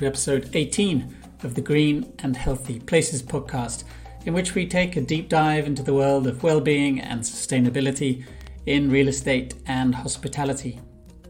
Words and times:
to 0.00 0.06
episode 0.06 0.48
18 0.54 1.14
of 1.42 1.54
the 1.54 1.60
Green 1.60 2.10
and 2.20 2.34
Healthy 2.34 2.80
Places 2.80 3.22
podcast, 3.22 3.84
in 4.24 4.32
which 4.32 4.54
we 4.54 4.66
take 4.66 4.96
a 4.96 5.02
deep 5.02 5.28
dive 5.28 5.66
into 5.66 5.82
the 5.82 5.92
world 5.92 6.26
of 6.26 6.42
well-being 6.42 7.00
and 7.00 7.20
sustainability 7.20 8.24
in 8.64 8.90
real 8.90 9.08
estate 9.08 9.56
and 9.66 9.94
hospitality. 9.94 10.80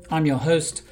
I'm 0.09 0.25
your 0.25 0.37
host, 0.37 0.83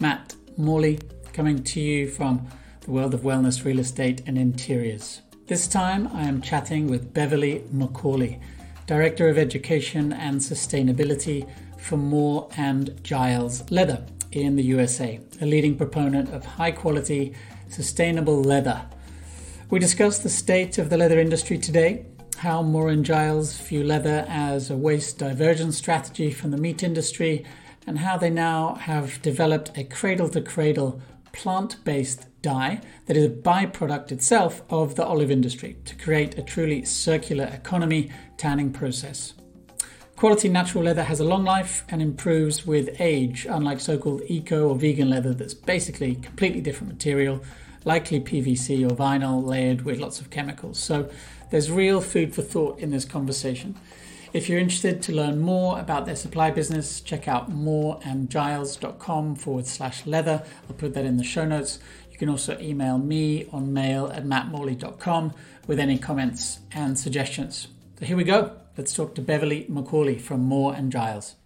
Matt 0.00 0.34
Morley, 0.56 0.98
coming 1.34 1.62
to 1.62 1.78
you 1.80 2.08
from 2.08 2.46
the 2.80 2.90
world 2.90 3.12
of 3.12 3.20
wellness, 3.20 3.66
real 3.66 3.80
estate, 3.80 4.22
and 4.26 4.38
interiors. 4.38 5.20
This 5.46 5.68
time 5.68 6.08
I 6.14 6.22
am 6.22 6.40
chatting 6.40 6.86
with 6.86 7.12
Beverly 7.12 7.64
McAuley, 7.70 8.40
Director 8.86 9.28
of 9.28 9.36
Education 9.36 10.14
and 10.14 10.40
Sustainability 10.40 11.46
for 11.76 11.98
Moore 11.98 12.48
and 12.56 12.98
Giles 13.04 13.70
Leather 13.70 14.06
in 14.42 14.56
the 14.56 14.62
USA, 14.64 15.20
a 15.40 15.46
leading 15.46 15.76
proponent 15.76 16.32
of 16.32 16.44
high 16.44 16.70
quality, 16.70 17.34
sustainable 17.68 18.42
leather. 18.42 18.86
We 19.70 19.78
discuss 19.78 20.18
the 20.18 20.28
state 20.28 20.78
of 20.78 20.90
the 20.90 20.96
leather 20.96 21.18
industry 21.18 21.58
today, 21.58 22.06
how 22.38 22.62
Moore 22.62 22.90
and 22.90 23.04
Giles 23.04 23.56
view 23.58 23.82
leather 23.82 24.24
as 24.28 24.70
a 24.70 24.76
waste 24.76 25.18
diversion 25.18 25.72
strategy 25.72 26.30
from 26.30 26.50
the 26.50 26.56
meat 26.56 26.82
industry, 26.82 27.44
and 27.86 27.98
how 27.98 28.16
they 28.16 28.30
now 28.30 28.74
have 28.74 29.20
developed 29.22 29.76
a 29.76 29.84
cradle 29.84 30.28
to 30.28 30.40
cradle 30.40 31.00
plant 31.32 31.84
based 31.84 32.26
dye 32.42 32.80
that 33.06 33.16
is 33.16 33.26
a 33.26 33.28
byproduct 33.28 34.12
itself 34.12 34.62
of 34.70 34.94
the 34.94 35.04
olive 35.04 35.30
industry 35.30 35.76
to 35.84 35.94
create 35.96 36.38
a 36.38 36.42
truly 36.42 36.84
circular 36.84 37.44
economy 37.46 38.10
tanning 38.36 38.72
process. 38.72 39.34
Quality 40.16 40.48
natural 40.48 40.82
leather 40.82 41.02
has 41.02 41.20
a 41.20 41.24
long 41.24 41.44
life 41.44 41.84
and 41.90 42.00
improves 42.00 42.66
with 42.66 42.98
age, 43.02 43.46
unlike 43.50 43.80
so 43.80 43.98
called 43.98 44.22
eco 44.28 44.66
or 44.66 44.74
vegan 44.74 45.10
leather 45.10 45.34
that's 45.34 45.52
basically 45.52 46.14
completely 46.14 46.62
different 46.62 46.90
material, 46.90 47.44
likely 47.84 48.18
PVC 48.18 48.90
or 48.90 48.94
vinyl 48.94 49.44
layered 49.44 49.82
with 49.82 49.98
lots 49.98 50.18
of 50.18 50.30
chemicals. 50.30 50.78
So 50.78 51.10
there's 51.50 51.70
real 51.70 52.00
food 52.00 52.34
for 52.34 52.40
thought 52.40 52.78
in 52.78 52.92
this 52.92 53.04
conversation. 53.04 53.76
If 54.32 54.48
you're 54.48 54.58
interested 54.58 55.02
to 55.02 55.12
learn 55.12 55.38
more 55.38 55.78
about 55.78 56.06
their 56.06 56.16
supply 56.16 56.50
business, 56.50 57.02
check 57.02 57.28
out 57.28 57.50
mooreandgiles.com 57.50 59.36
forward 59.36 59.66
slash 59.66 60.06
leather. 60.06 60.42
I'll 60.66 60.76
put 60.76 60.94
that 60.94 61.04
in 61.04 61.18
the 61.18 61.24
show 61.24 61.44
notes. 61.44 61.78
You 62.10 62.16
can 62.16 62.30
also 62.30 62.58
email 62.58 62.96
me 62.96 63.48
on 63.52 63.74
mail 63.74 64.06
at 64.06 64.24
mattmorley.com 64.24 65.34
with 65.66 65.78
any 65.78 65.98
comments 65.98 66.60
and 66.72 66.98
suggestions. 66.98 67.68
So 67.98 68.06
here 68.06 68.16
we 68.16 68.24
go. 68.24 68.65
Let's 68.76 68.92
talk 68.92 69.14
to 69.14 69.22
Beverly 69.22 69.64
McAuley 69.70 70.20
from 70.20 70.42
Moore 70.42 70.74
and 70.74 70.92
Giles. 70.92 71.36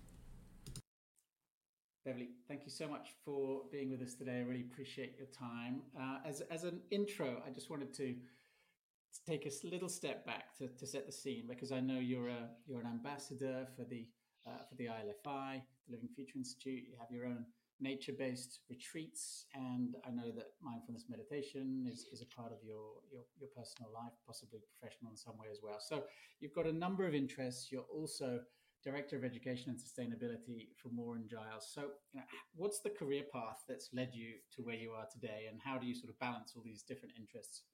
Beverly, 2.04 2.30
thank 2.48 2.64
you 2.64 2.72
so 2.72 2.88
much 2.88 3.10
for 3.24 3.60
being 3.70 3.88
with 3.88 4.02
us 4.02 4.14
today. 4.14 4.38
I 4.38 4.40
really 4.40 4.62
appreciate 4.62 5.14
your 5.16 5.28
time. 5.28 5.82
Uh, 5.96 6.16
as, 6.26 6.40
as 6.50 6.64
an 6.64 6.80
intro, 6.90 7.40
I 7.46 7.50
just 7.50 7.70
wanted 7.70 7.94
to, 7.94 8.14
to 8.14 9.24
take 9.28 9.46
a 9.46 9.50
little 9.64 9.88
step 9.88 10.26
back 10.26 10.58
to, 10.58 10.66
to 10.66 10.84
set 10.84 11.06
the 11.06 11.12
scene 11.12 11.44
because 11.48 11.70
I 11.70 11.78
know 11.78 12.00
you're 12.00 12.30
a 12.30 12.48
you're 12.66 12.80
an 12.80 12.88
ambassador 12.88 13.68
for 13.76 13.84
the 13.84 14.08
uh, 14.44 14.64
for 14.68 14.74
the 14.74 14.86
ILFI, 14.86 15.62
the 15.86 15.92
Living 15.92 16.08
Future 16.16 16.36
Institute. 16.36 16.82
You 16.88 16.96
have 16.98 17.12
your 17.12 17.26
own 17.26 17.44
nature 17.80 18.12
based 18.16 18.60
retreats. 18.68 19.46
And 19.54 19.94
I 20.06 20.10
know 20.10 20.30
that 20.34 20.52
mindfulness 20.62 21.04
meditation 21.08 21.86
is, 21.90 22.06
is 22.12 22.22
a 22.22 22.26
part 22.34 22.52
of 22.52 22.58
your, 22.62 23.00
your, 23.10 23.22
your, 23.38 23.48
personal 23.56 23.90
life, 23.92 24.12
possibly 24.26 24.60
professional 24.78 25.10
in 25.10 25.16
some 25.16 25.38
way 25.38 25.48
as 25.50 25.60
well. 25.62 25.78
So 25.80 26.04
you've 26.40 26.54
got 26.54 26.66
a 26.66 26.72
number 26.72 27.06
of 27.06 27.14
interests. 27.14 27.72
You're 27.72 27.88
also 27.92 28.40
Director 28.82 29.16
of 29.16 29.24
Education 29.24 29.70
and 29.70 29.78
Sustainability 29.78 30.68
for 30.76 30.88
Moore 30.88 31.16
and 31.16 31.28
Giles. 31.28 31.70
So, 31.72 31.82
you 32.12 32.20
know, 32.20 32.26
what's 32.54 32.80
the 32.80 32.90
career 32.90 33.24
path 33.32 33.62
that's 33.68 33.90
led 33.92 34.10
you 34.14 34.34
to 34.56 34.62
where 34.62 34.76
you 34.76 34.92
are 34.92 35.06
today, 35.12 35.48
and 35.50 35.60
how 35.62 35.76
do 35.76 35.86
you 35.86 35.94
sort 35.94 36.10
of 36.10 36.18
balance 36.18 36.54
all 36.56 36.62
these 36.64 36.82
different 36.82 37.14
interests? 37.18 37.64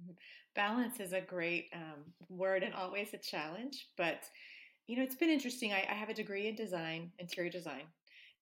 Mm-hmm. 0.00 0.12
Balance 0.54 1.00
is 1.00 1.12
a 1.12 1.20
great 1.20 1.66
um, 1.74 2.04
word 2.28 2.62
and 2.62 2.74
always 2.74 3.12
a 3.12 3.18
challenge, 3.18 3.88
but 3.96 4.22
you 4.86 4.96
know, 4.96 5.02
it's 5.02 5.14
been 5.14 5.30
interesting. 5.30 5.72
I, 5.72 5.86
I 5.88 5.94
have 5.94 6.08
a 6.08 6.14
degree 6.14 6.48
in 6.48 6.54
design, 6.56 7.12
interior 7.18 7.50
design, 7.50 7.84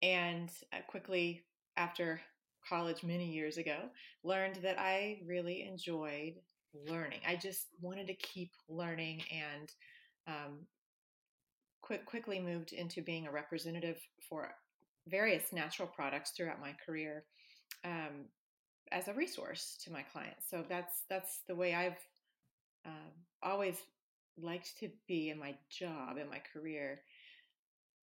and 0.02 0.50
quickly 0.86 1.42
after 1.76 2.20
college 2.68 3.02
many 3.02 3.30
years 3.30 3.56
ago 3.56 3.76
learned 4.24 4.56
that 4.56 4.78
I 4.78 5.20
really 5.26 5.66
enjoyed 5.66 6.34
learning. 6.74 7.20
I 7.26 7.36
just 7.36 7.66
wanted 7.80 8.06
to 8.08 8.14
keep 8.14 8.50
learning 8.68 9.22
and 9.32 9.72
um, 10.26 10.58
quick, 11.80 12.04
quickly 12.04 12.38
moved 12.38 12.72
into 12.72 13.02
being 13.02 13.26
a 13.26 13.32
representative 13.32 13.96
for 14.28 14.50
various 15.06 15.52
natural 15.52 15.88
products 15.88 16.32
throughout 16.36 16.60
my 16.60 16.74
career 16.84 17.24
um, 17.84 18.26
as 18.92 19.08
a 19.08 19.14
resource 19.14 19.78
to 19.84 19.92
my 19.92 20.02
clients. 20.02 20.46
So 20.50 20.64
that's 20.68 21.02
that's 21.08 21.40
the 21.48 21.56
way 21.56 21.74
I've 21.74 21.98
uh, 22.86 23.10
always 23.42 23.76
liked 24.40 24.78
to 24.80 24.88
be 25.06 25.30
in 25.30 25.38
my 25.38 25.54
job 25.70 26.18
in 26.18 26.28
my 26.28 26.40
career 26.52 27.00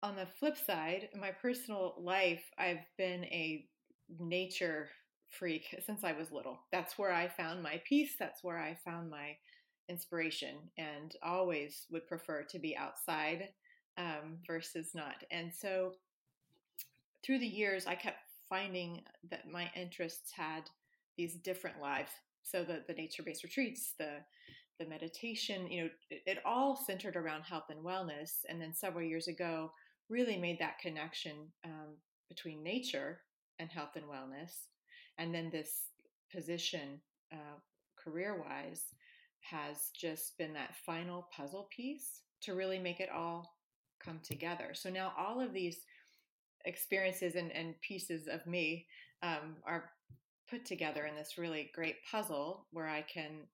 on 0.03 0.17
the 0.17 0.27
flip 0.39 0.57
side, 0.57 1.09
in 1.13 1.19
my 1.19 1.31
personal 1.31 1.95
life, 1.97 2.43
I've 2.59 2.85
been 2.97 3.23
a 3.25 3.65
nature 4.19 4.89
freak 5.29 5.75
since 5.85 6.03
I 6.03 6.11
was 6.11 6.31
little. 6.31 6.59
That's 6.71 6.99
where 6.99 7.13
I 7.13 7.29
found 7.29 7.63
my 7.63 7.81
peace. 7.87 8.15
That's 8.19 8.43
where 8.43 8.59
I 8.59 8.77
found 8.85 9.09
my 9.09 9.37
inspiration, 9.89 10.55
and 10.77 11.15
always 11.23 11.85
would 11.89 12.05
prefer 12.05 12.43
to 12.43 12.59
be 12.59 12.75
outside 12.75 13.49
um, 13.97 14.39
versus 14.45 14.91
not. 14.93 15.15
And 15.31 15.51
so, 15.53 15.93
through 17.25 17.39
the 17.39 17.47
years, 17.47 17.87
I 17.87 17.95
kept 17.95 18.19
finding 18.49 19.01
that 19.31 19.49
my 19.49 19.71
interests 19.75 20.31
had 20.35 20.69
these 21.17 21.35
different 21.35 21.81
lives. 21.81 22.11
So 22.43 22.63
the 22.65 22.83
the 22.87 22.93
nature 22.93 23.23
based 23.23 23.43
retreats, 23.43 23.93
the 23.97 24.17
the 24.79 24.85
meditation, 24.85 25.71
you 25.71 25.83
know, 25.83 25.89
it, 26.09 26.23
it 26.25 26.37
all 26.45 26.75
centered 26.75 27.15
around 27.15 27.43
health 27.43 27.65
and 27.69 27.85
wellness. 27.85 28.39
And 28.49 28.61
then 28.61 28.73
several 28.73 29.05
years 29.05 29.27
ago, 29.27 29.71
really 30.09 30.37
made 30.37 30.59
that 30.59 30.79
connection 30.79 31.51
um, 31.65 31.97
between 32.29 32.63
nature 32.63 33.19
and 33.59 33.71
health 33.71 33.95
and 33.95 34.05
wellness. 34.05 34.51
And 35.17 35.33
then 35.33 35.49
this 35.49 35.83
position, 36.33 36.99
uh, 37.31 37.59
career 37.97 38.41
wise, 38.41 38.83
has 39.41 39.89
just 39.95 40.37
been 40.37 40.53
that 40.53 40.75
final 40.85 41.27
puzzle 41.35 41.67
piece 41.75 42.21
to 42.41 42.55
really 42.55 42.79
make 42.79 42.99
it 42.99 43.09
all 43.09 43.57
come 44.03 44.19
together. 44.23 44.71
So 44.73 44.89
now 44.89 45.13
all 45.17 45.39
of 45.39 45.53
these 45.53 45.79
experiences 46.65 47.35
and, 47.35 47.51
and 47.51 47.79
pieces 47.81 48.27
of 48.27 48.45
me 48.47 48.87
um, 49.21 49.57
are 49.65 49.91
put 50.49 50.65
together 50.65 51.05
in 51.05 51.15
this 51.15 51.37
really 51.37 51.71
great 51.73 51.95
puzzle 52.09 52.67
where 52.71 52.87
I 52.87 53.01
can 53.01 53.47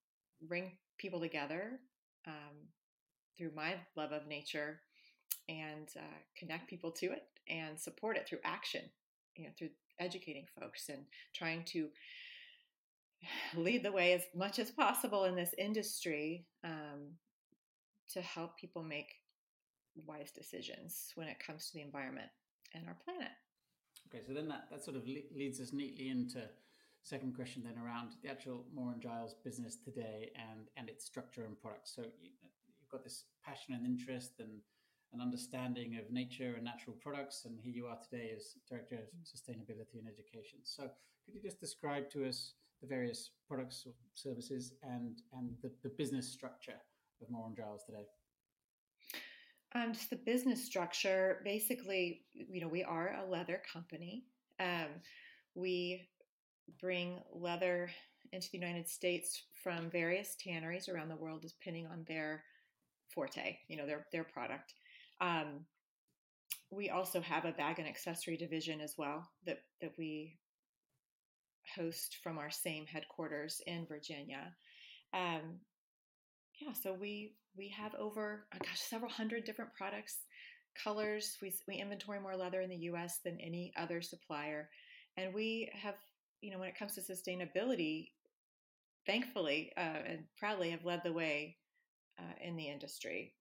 bring 0.47 0.77
people 0.97 1.19
together 1.19 1.79
um, 2.27 2.67
through 3.37 3.51
my 3.55 3.75
love 3.95 4.11
of 4.11 4.27
nature 4.27 4.81
and 5.47 5.87
uh, 5.97 6.17
connect 6.37 6.69
people 6.69 6.91
to 6.91 7.07
it 7.07 7.23
and 7.49 7.79
support 7.79 8.17
it 8.17 8.27
through 8.27 8.39
action, 8.43 8.81
you 9.35 9.45
know, 9.45 9.51
through 9.57 9.69
educating 9.99 10.45
folks 10.59 10.89
and 10.89 11.05
trying 11.33 11.63
to 11.65 11.89
lead 13.55 13.83
the 13.83 13.91
way 13.91 14.13
as 14.13 14.23
much 14.35 14.59
as 14.59 14.71
possible 14.71 15.25
in 15.25 15.35
this 15.35 15.53
industry 15.57 16.45
um, 16.63 17.13
to 18.11 18.21
help 18.21 18.57
people 18.57 18.83
make 18.83 19.13
wise 20.05 20.31
decisions 20.31 21.11
when 21.15 21.27
it 21.27 21.37
comes 21.45 21.67
to 21.67 21.73
the 21.73 21.81
environment 21.81 22.29
and 22.73 22.85
our 22.87 22.97
planet. 23.03 23.31
Okay, 24.07 24.23
so 24.25 24.33
then 24.33 24.47
that, 24.47 24.67
that 24.71 24.83
sort 24.83 24.97
of 24.97 25.05
le- 25.07 25.35
leads 25.35 25.59
us 25.59 25.73
neatly 25.73 26.09
into 26.09 26.41
second 27.01 27.35
question 27.35 27.63
then 27.63 27.81
around 27.83 28.11
the 28.23 28.29
actual 28.29 28.65
Moore 28.73 28.91
and 28.91 29.01
Giles 29.01 29.35
business 29.43 29.77
today 29.77 30.31
and 30.35 30.67
and 30.77 30.89
its 30.89 31.05
structure 31.05 31.45
and 31.45 31.59
products. 31.59 31.93
So 31.95 32.01
you, 32.21 32.31
have 32.81 32.89
got 32.91 33.03
this 33.03 33.25
passion 33.45 33.73
and 33.73 33.85
interest 33.85 34.33
and 34.39 34.61
an 35.13 35.21
understanding 35.21 35.97
of 35.97 36.11
nature 36.11 36.53
and 36.55 36.63
natural 36.63 36.95
products. 37.01 37.45
And 37.45 37.59
here 37.61 37.73
you 37.73 37.87
are 37.87 37.97
today 37.97 38.31
as 38.35 38.55
Director 38.69 38.95
of 38.95 39.07
Sustainability 39.23 39.99
and 39.99 40.07
Education. 40.07 40.59
So, 40.63 40.83
could 41.25 41.35
you 41.35 41.41
just 41.41 41.59
describe 41.59 42.09
to 42.11 42.27
us 42.27 42.53
the 42.81 42.87
various 42.87 43.31
products 43.47 43.83
or 43.85 43.93
services 44.13 44.73
and, 44.83 45.21
and 45.33 45.51
the, 45.61 45.71
the 45.83 45.89
business 45.89 46.27
structure 46.27 46.79
of 47.21 47.29
Moore 47.29 47.47
and 47.47 47.55
Giles 47.55 47.83
today? 47.85 48.05
Um, 49.75 49.93
just 49.93 50.09
the 50.09 50.15
business 50.15 50.63
structure. 50.63 51.41
Basically, 51.43 52.21
you 52.33 52.61
know, 52.61 52.67
we 52.67 52.83
are 52.83 53.15
a 53.15 53.29
leather 53.29 53.61
company. 53.71 54.23
Um, 54.59 54.87
we 55.53 56.07
bring 56.81 57.19
leather 57.33 57.89
into 58.31 58.49
the 58.51 58.57
United 58.57 58.87
States 58.87 59.43
from 59.63 59.89
various 59.89 60.35
tanneries 60.35 60.89
around 60.89 61.09
the 61.09 61.15
world, 61.15 61.41
depending 61.41 61.87
on 61.87 62.05
their 62.07 62.43
forte, 63.09 63.57
you 63.67 63.77
know, 63.77 63.85
their 63.85 64.05
their 64.11 64.23
product. 64.23 64.73
Um, 65.21 65.65
we 66.71 66.89
also 66.89 67.21
have 67.21 67.45
a 67.45 67.51
bag 67.51 67.79
and 67.79 67.87
accessory 67.87 68.37
division 68.37 68.79
as 68.81 68.95
well 68.97 69.27
that, 69.45 69.59
that 69.81 69.93
we 69.97 70.37
host 71.75 72.17
from 72.23 72.37
our 72.37 72.51
same 72.51 72.85
headquarters 72.85 73.61
in 73.65 73.85
Virginia. 73.87 74.53
Um, 75.13 75.59
yeah, 76.59 76.73
so 76.73 76.93
we 76.93 77.35
we 77.57 77.69
have 77.69 77.95
over 77.95 78.45
oh 78.53 78.57
gosh 78.59 78.79
several 78.79 79.09
hundred 79.09 79.45
different 79.45 79.73
products, 79.73 80.17
colors. 80.83 81.37
We 81.41 81.53
we 81.67 81.75
inventory 81.75 82.19
more 82.19 82.35
leather 82.35 82.61
in 82.61 82.69
the 82.69 82.75
U.S. 82.75 83.19
than 83.23 83.39
any 83.39 83.71
other 83.77 84.01
supplier, 84.01 84.69
and 85.17 85.33
we 85.33 85.71
have 85.73 85.95
you 86.41 86.51
know, 86.51 86.59
when 86.59 86.69
it 86.69 86.77
comes 86.77 86.95
to 86.95 87.01
sustainability, 87.01 88.11
thankfully 89.05 89.71
uh, 89.77 90.01
and 90.07 90.23
proudly 90.37 90.71
have 90.71 90.85
led 90.85 91.01
the 91.03 91.13
way 91.13 91.57
uh, 92.19 92.33
in 92.43 92.55
the 92.55 92.67
industry 92.67 93.33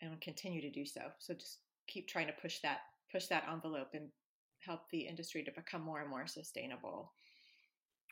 and 0.00 0.20
continue 0.20 0.60
to 0.60 0.70
do 0.70 0.84
so. 0.84 1.00
So 1.18 1.34
just 1.34 1.58
keep 1.86 2.08
trying 2.08 2.26
to 2.26 2.32
push 2.40 2.60
that 2.60 2.78
push 3.10 3.26
that 3.26 3.44
envelope 3.50 3.88
and 3.94 4.08
help 4.60 4.80
the 4.90 5.00
industry 5.00 5.42
to 5.44 5.50
become 5.52 5.82
more 5.82 6.00
and 6.00 6.10
more 6.10 6.26
sustainable. 6.26 7.12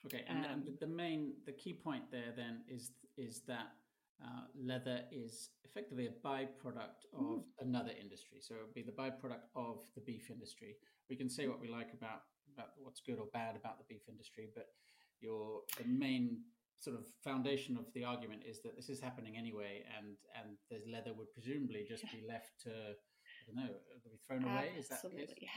Okay, 0.06 0.24
and, 0.28 0.44
um, 0.44 0.52
and 0.52 0.78
the 0.80 0.86
main 0.86 1.32
the 1.44 1.52
key 1.52 1.72
point 1.72 2.04
there 2.10 2.32
then 2.36 2.62
is 2.68 2.92
is 3.16 3.42
that 3.46 3.72
uh, 4.22 4.44
leather 4.58 5.00
is 5.12 5.50
effectively 5.64 6.06
a 6.06 6.26
byproduct 6.26 7.04
of 7.12 7.20
mm. 7.20 7.42
another 7.60 7.92
industry. 8.00 8.38
So 8.40 8.54
it 8.54 8.60
would 8.62 8.74
be 8.74 8.82
the 8.82 8.92
byproduct 8.92 9.44
of 9.54 9.80
the 9.94 10.00
beef 10.00 10.30
industry. 10.30 10.76
We 11.10 11.16
can 11.16 11.28
say 11.28 11.48
what 11.48 11.60
we 11.60 11.68
like 11.68 11.92
about 11.92 12.22
about 12.54 12.68
what's 12.78 13.00
good 13.00 13.18
or 13.18 13.26
bad 13.32 13.56
about 13.56 13.78
the 13.78 13.84
beef 13.88 14.02
industry, 14.08 14.48
but 14.54 14.68
your 15.20 15.62
the 15.78 15.84
main 15.86 16.38
sort 16.80 16.96
of 16.96 17.04
foundation 17.24 17.76
of 17.76 17.86
the 17.94 18.04
argument 18.04 18.42
is 18.48 18.62
that 18.62 18.76
this 18.76 18.88
is 18.88 19.00
happening 19.00 19.36
anyway, 19.36 19.82
and 19.96 20.16
and 20.38 20.56
the 20.70 20.80
leather 20.90 21.12
would 21.16 21.32
presumably 21.32 21.84
just 21.88 22.04
yeah. 22.04 22.20
be 22.20 22.26
left 22.26 22.50
to 22.64 22.70
I 22.70 23.42
don't 23.46 23.56
know, 23.56 23.72
uh, 23.72 23.98
be 24.04 24.18
thrown 24.26 24.44
away. 24.44 24.72
Is 24.78 24.88
that 24.88 24.94
absolutely 24.94 25.36
yeah? 25.40 25.50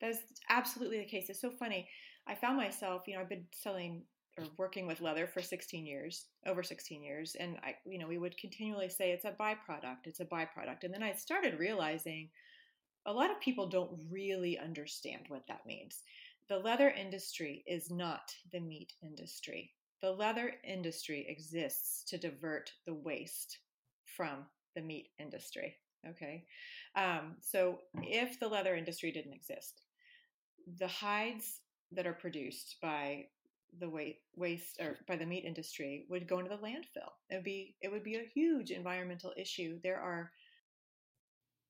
That's 0.00 0.18
absolutely 0.50 0.98
the 0.98 1.06
case. 1.06 1.30
It's 1.30 1.40
so 1.40 1.50
funny. 1.50 1.88
I 2.26 2.34
found 2.34 2.56
myself, 2.56 3.02
you 3.06 3.14
know, 3.14 3.20
I've 3.20 3.28
been 3.28 3.46
selling 3.52 4.02
or 4.36 4.44
working 4.58 4.86
with 4.86 5.00
leather 5.00 5.26
for 5.26 5.40
16 5.40 5.86
years, 5.86 6.26
over 6.46 6.62
16 6.62 7.02
years, 7.02 7.36
and 7.38 7.56
I, 7.62 7.76
you 7.86 7.98
know, 7.98 8.08
we 8.08 8.18
would 8.18 8.36
continually 8.36 8.88
say 8.88 9.12
it's 9.12 9.24
a 9.24 9.30
byproduct, 9.40 10.06
it's 10.06 10.20
a 10.20 10.24
byproduct, 10.24 10.82
and 10.82 10.92
then 10.92 11.04
I 11.04 11.12
started 11.12 11.58
realizing 11.58 12.30
a 13.06 13.12
lot 13.12 13.30
of 13.30 13.40
people 13.40 13.68
don't 13.68 14.00
really 14.10 14.58
understand 14.58 15.26
what 15.28 15.46
that 15.46 15.66
means. 15.66 16.02
The 16.48 16.58
leather 16.58 16.90
industry 16.90 17.62
is 17.66 17.90
not 17.90 18.34
the 18.52 18.60
meat 18.60 18.92
industry. 19.02 19.70
The 20.04 20.12
leather 20.12 20.52
industry 20.62 21.24
exists 21.26 22.04
to 22.10 22.18
divert 22.18 22.70
the 22.84 22.92
waste 22.92 23.60
from 24.04 24.44
the 24.74 24.82
meat 24.82 25.08
industry. 25.18 25.76
Okay. 26.06 26.44
Um, 26.94 27.36
so 27.40 27.78
if 28.02 28.38
the 28.38 28.48
leather 28.48 28.76
industry 28.76 29.12
didn't 29.12 29.32
exist, 29.32 29.80
the 30.78 30.88
hides 30.88 31.60
that 31.92 32.06
are 32.06 32.12
produced 32.12 32.76
by 32.82 33.28
the 33.80 33.88
waste 34.36 34.78
or 34.78 34.98
by 35.08 35.16
the 35.16 35.24
meat 35.24 35.46
industry 35.46 36.04
would 36.10 36.28
go 36.28 36.38
into 36.38 36.50
the 36.50 36.62
landfill. 36.62 37.08
It 37.30 37.36
would 37.36 37.44
be 37.44 37.74
it 37.80 37.90
would 37.90 38.04
be 38.04 38.16
a 38.16 38.30
huge 38.34 38.72
environmental 38.72 39.32
issue. 39.38 39.80
There 39.82 40.00
are 40.00 40.32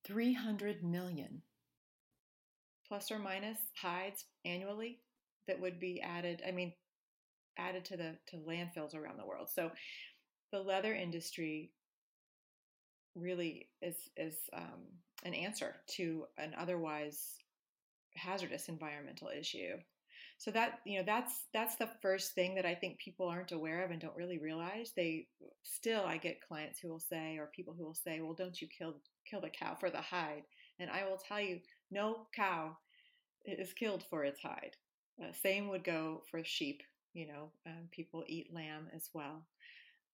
300 0.03 0.83
million 0.83 1.41
plus 2.85 3.11
or 3.11 3.17
minus 3.17 3.59
hides 3.81 4.25
annually 4.43 4.99
that 5.47 5.61
would 5.61 5.79
be 5.79 6.01
added. 6.01 6.41
I 6.45 6.51
mean, 6.51 6.73
added 7.57 7.85
to 7.85 7.97
the 7.97 8.17
to 8.27 8.37
landfills 8.37 8.95
around 8.95 9.17
the 9.17 9.25
world. 9.25 9.49
So 9.53 9.71
the 10.51 10.59
leather 10.59 10.93
industry 10.93 11.71
really 13.15 13.69
is 13.81 13.95
is 14.17 14.35
um, 14.53 14.83
an 15.23 15.33
answer 15.33 15.75
to 15.95 16.25
an 16.37 16.53
otherwise 16.57 17.35
hazardous 18.15 18.69
environmental 18.69 19.29
issue. 19.37 19.77
So 20.37 20.51
that 20.51 20.79
you 20.85 20.99
know 20.99 21.05
that's 21.05 21.45
that's 21.53 21.75
the 21.77 21.89
first 22.01 22.33
thing 22.33 22.55
that 22.55 22.65
I 22.65 22.75
think 22.75 22.99
people 22.99 23.27
aren't 23.27 23.53
aware 23.53 23.83
of 23.85 23.91
and 23.91 24.01
don't 24.01 24.15
really 24.17 24.37
realize. 24.37 24.91
They 24.95 25.27
still 25.63 26.03
I 26.05 26.17
get 26.17 26.45
clients 26.45 26.79
who 26.79 26.89
will 26.89 26.99
say 26.99 27.37
or 27.37 27.49
people 27.55 27.73
who 27.77 27.85
will 27.85 27.95
say, 27.95 28.19
"Well, 28.19 28.33
don't 28.33 28.61
you 28.61 28.67
kill 28.67 28.95
kill 29.29 29.41
the 29.41 29.49
cow 29.49 29.75
for 29.75 29.89
the 29.89 30.01
hide?" 30.01 30.43
And 30.79 30.89
I 30.89 31.05
will 31.05 31.17
tell 31.17 31.39
you, 31.39 31.61
no 31.89 32.27
cow 32.35 32.77
is 33.45 33.73
killed 33.73 34.03
for 34.09 34.25
its 34.25 34.41
hide. 34.41 34.75
Uh, 35.21 35.31
same 35.31 35.69
would 35.69 35.83
go 35.85 36.23
for 36.29 36.43
sheep. 36.43 36.83
You 37.15 37.27
know, 37.27 37.51
um, 37.65 37.87
people 37.91 38.25
eat 38.27 38.53
lamb 38.53 38.89
as 38.93 39.09
well. 39.13 39.47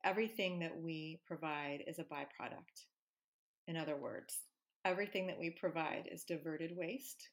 Everything 0.05 0.59
that 0.59 0.79
we 0.79 1.19
provide 1.25 1.83
is 1.87 1.97
a 1.97 2.03
byproduct. 2.03 2.85
In 3.67 3.75
other 3.75 3.97
words, 3.97 4.37
everything 4.85 5.25
that 5.27 5.39
we 5.39 5.49
provide 5.49 6.07
is 6.11 6.23
diverted 6.23 6.77
waste 6.77 7.29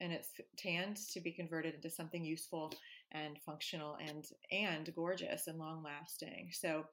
and 0.00 0.12
it's 0.12 0.30
tanned 0.56 0.96
to 1.12 1.20
be 1.20 1.30
converted 1.30 1.74
into 1.74 1.90
something 1.90 2.24
useful 2.24 2.72
and 3.12 3.38
functional 3.44 3.96
and 4.00 4.24
and 4.50 4.94
gorgeous 4.94 5.46
and 5.46 5.58
long 5.58 5.82
lasting. 5.82 6.48
So 6.52 6.84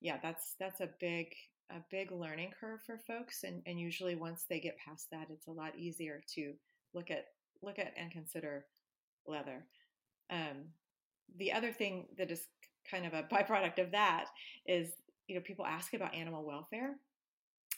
yeah, 0.00 0.16
that's 0.22 0.54
that's 0.58 0.80
a 0.80 0.88
big 1.00 1.26
a 1.70 1.80
big 1.90 2.10
learning 2.12 2.52
curve 2.58 2.80
for 2.86 2.98
folks 3.06 3.44
and, 3.44 3.62
and 3.66 3.78
usually 3.78 4.14
once 4.14 4.46
they 4.48 4.58
get 4.58 4.78
past 4.78 5.06
that 5.12 5.26
it's 5.28 5.48
a 5.48 5.52
lot 5.52 5.78
easier 5.78 6.22
to 6.34 6.54
look 6.94 7.10
at 7.10 7.26
look 7.62 7.78
at 7.78 7.92
and 7.98 8.10
consider 8.10 8.64
leather. 9.26 9.66
Um, 10.30 10.72
the 11.36 11.52
other 11.52 11.72
thing 11.72 12.06
that 12.16 12.30
is 12.30 12.46
kind 12.90 13.06
of 13.06 13.12
a 13.12 13.22
byproduct 13.24 13.78
of 13.78 13.90
that 13.92 14.26
is, 14.66 14.90
you 15.26 15.34
know, 15.34 15.42
people 15.42 15.66
ask 15.66 15.94
about 15.94 16.14
animal 16.14 16.44
welfare. 16.44 16.96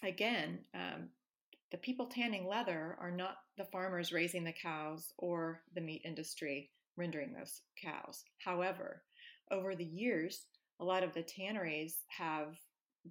Again, 0.03 0.61
um, 0.75 1.09
the 1.71 1.79
people 1.79 2.07
tanning 2.07 2.47
leather 2.47 2.97
are 3.01 3.11
not 3.11 3.37
the 3.57 3.65
farmers 3.65 4.13
raising 4.13 4.45
the 4.45 4.53
cows 4.53 5.13
or 5.19 5.63
the 5.75 5.81
meat 5.81 6.03
industry 6.05 6.71
rendering 6.97 7.33
those 7.33 7.63
cows. 7.81 8.25
However, 8.39 9.03
over 9.51 9.75
the 9.75 9.85
years, 9.85 10.47
a 10.81 10.85
lot 10.85 11.03
of 11.03 11.15
the 11.15 11.23
tanneries 11.23 11.97
have 12.09 12.57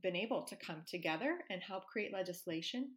been 0.01 0.15
able 0.15 0.43
to 0.43 0.55
come 0.55 0.83
together 0.87 1.39
and 1.49 1.61
help 1.61 1.87
create 1.87 2.13
legislation 2.13 2.91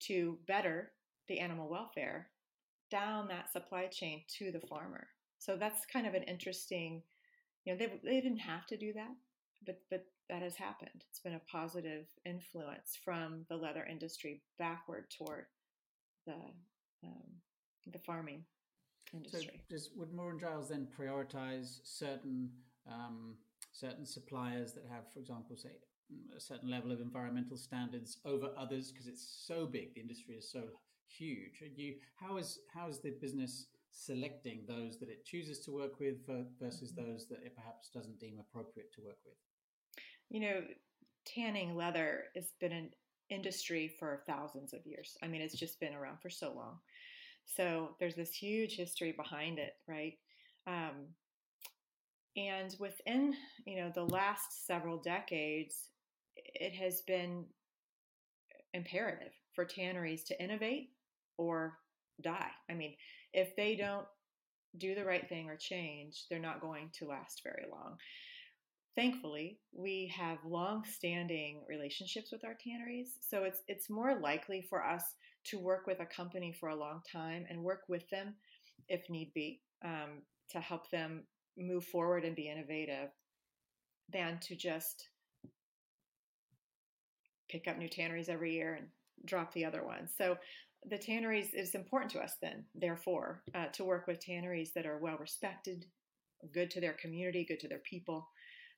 to 0.00 0.38
better 0.46 0.92
the 1.28 1.38
animal 1.38 1.68
welfare 1.68 2.28
down 2.90 3.28
that 3.28 3.52
supply 3.52 3.86
chain 3.86 4.22
to 4.38 4.50
the 4.50 4.66
farmer. 4.66 5.08
So 5.38 5.56
that's 5.56 5.86
kind 5.86 6.06
of 6.06 6.14
an 6.14 6.24
interesting, 6.24 7.02
you 7.64 7.72
know, 7.72 7.78
they, 7.78 8.00
they 8.04 8.20
didn't 8.20 8.38
have 8.38 8.66
to 8.66 8.76
do 8.76 8.92
that, 8.94 9.14
but 9.64 9.80
but 9.90 10.04
that 10.28 10.42
has 10.42 10.56
happened. 10.56 11.04
It's 11.08 11.20
been 11.20 11.34
a 11.34 11.50
positive 11.50 12.06
influence 12.24 12.98
from 13.02 13.46
the 13.48 13.56
leather 13.56 13.86
industry 13.90 14.42
backward 14.58 15.06
toward 15.16 15.46
the 16.26 16.36
um, 17.04 17.40
the 17.92 17.98
farming 17.98 18.44
industry. 19.14 19.62
So 19.68 19.74
does 19.74 19.90
would 19.96 20.12
Moore 20.12 20.30
and 20.30 20.40
Giles 20.40 20.68
then 20.68 20.86
prioritize 20.98 21.80
certain 21.84 22.50
um, 22.90 23.36
certain 23.72 24.06
suppliers 24.06 24.72
that 24.74 24.84
have, 24.90 25.12
for 25.12 25.20
example, 25.20 25.56
say 25.56 25.70
a 26.36 26.40
certain 26.40 26.70
level 26.70 26.90
of 26.90 27.00
environmental 27.00 27.56
standards 27.56 28.18
over 28.24 28.50
others 28.56 28.90
because 28.90 29.06
it's 29.06 29.44
so 29.46 29.66
big, 29.66 29.94
the 29.94 30.00
industry 30.00 30.34
is 30.34 30.50
so 30.50 30.62
huge. 31.06 31.62
You 31.76 31.94
how 32.16 32.36
is 32.36 32.58
how 32.74 32.88
is 32.88 33.00
the 33.00 33.12
business 33.20 33.66
selecting 33.98 34.62
those 34.68 34.98
that 35.00 35.08
it 35.08 35.24
chooses 35.24 35.58
to 35.60 35.72
work 35.72 35.98
with 35.98 36.16
versus 36.60 36.92
mm-hmm. 36.92 37.10
those 37.10 37.26
that 37.28 37.42
it 37.44 37.54
perhaps 37.56 37.90
doesn't 37.92 38.20
deem 38.20 38.38
appropriate 38.38 38.92
to 38.94 39.00
work 39.02 39.18
with? 39.24 39.34
You 40.30 40.40
know, 40.40 40.60
tanning 41.26 41.74
leather 41.74 42.24
has 42.36 42.52
been 42.60 42.72
an 42.72 42.90
industry 43.28 43.94
for 43.98 44.22
thousands 44.26 44.72
of 44.72 44.86
years. 44.86 45.16
I 45.22 45.26
mean, 45.26 45.40
it's 45.40 45.58
just 45.58 45.80
been 45.80 45.94
around 45.94 46.18
for 46.22 46.30
so 46.30 46.52
long. 46.54 46.78
So 47.44 47.96
there's 47.98 48.14
this 48.14 48.34
huge 48.34 48.76
history 48.76 49.12
behind 49.12 49.58
it, 49.58 49.72
right? 49.86 50.14
Um, 50.66 51.08
and 52.36 52.74
within, 52.78 53.34
you 53.66 53.76
know, 53.76 53.90
the 53.94 54.04
last 54.04 54.66
several 54.66 54.98
decades, 54.98 55.88
it 56.36 56.72
has 56.74 57.00
been 57.02 57.44
imperative 58.74 59.32
for 59.54 59.64
tanneries 59.64 60.24
to 60.24 60.42
innovate 60.42 60.90
or 61.36 61.78
die. 62.22 62.50
I 62.70 62.74
mean, 62.74 62.94
if 63.32 63.54
they 63.56 63.76
don't 63.76 64.06
do 64.76 64.94
the 64.94 65.04
right 65.04 65.28
thing 65.28 65.48
or 65.48 65.56
change, 65.56 66.24
they're 66.28 66.38
not 66.38 66.60
going 66.60 66.90
to 66.98 67.06
last 67.06 67.42
very 67.42 67.64
long. 67.70 67.96
Thankfully, 68.96 69.60
we 69.72 70.12
have 70.16 70.38
long-standing 70.44 71.62
relationships 71.68 72.32
with 72.32 72.44
our 72.44 72.56
tanneries, 72.62 73.12
so 73.20 73.44
it's 73.44 73.62
it's 73.68 73.88
more 73.88 74.18
likely 74.18 74.60
for 74.68 74.84
us 74.84 75.04
to 75.44 75.58
work 75.58 75.86
with 75.86 76.00
a 76.00 76.06
company 76.06 76.52
for 76.52 76.70
a 76.70 76.76
long 76.76 77.00
time 77.10 77.46
and 77.48 77.62
work 77.62 77.82
with 77.88 78.08
them 78.10 78.34
if 78.88 79.08
need 79.08 79.32
be 79.34 79.60
um, 79.84 80.22
to 80.50 80.60
help 80.60 80.90
them 80.90 81.22
move 81.56 81.84
forward 81.84 82.24
and 82.24 82.34
be 82.34 82.48
innovative 82.48 83.10
than 84.12 84.38
to 84.40 84.56
just 84.56 85.08
pick 87.48 87.68
up 87.68 87.78
new 87.78 87.88
tanneries 87.88 88.28
every 88.28 88.52
year 88.52 88.74
and 88.74 88.86
drop 89.24 89.52
the 89.52 89.64
other 89.64 89.84
ones. 89.84 90.12
So 90.16 90.36
the 90.88 90.98
tanneries 90.98 91.54
is 91.54 91.74
important 91.74 92.10
to 92.12 92.20
us 92.20 92.34
then, 92.40 92.64
therefore, 92.74 93.42
uh, 93.54 93.66
to 93.72 93.84
work 93.84 94.06
with 94.06 94.20
tanneries 94.20 94.72
that 94.74 94.86
are 94.86 94.98
well 94.98 95.16
respected, 95.18 95.84
good 96.52 96.70
to 96.70 96.80
their 96.80 96.94
community, 96.94 97.44
good 97.44 97.60
to 97.60 97.68
their 97.68 97.80
people, 97.80 98.28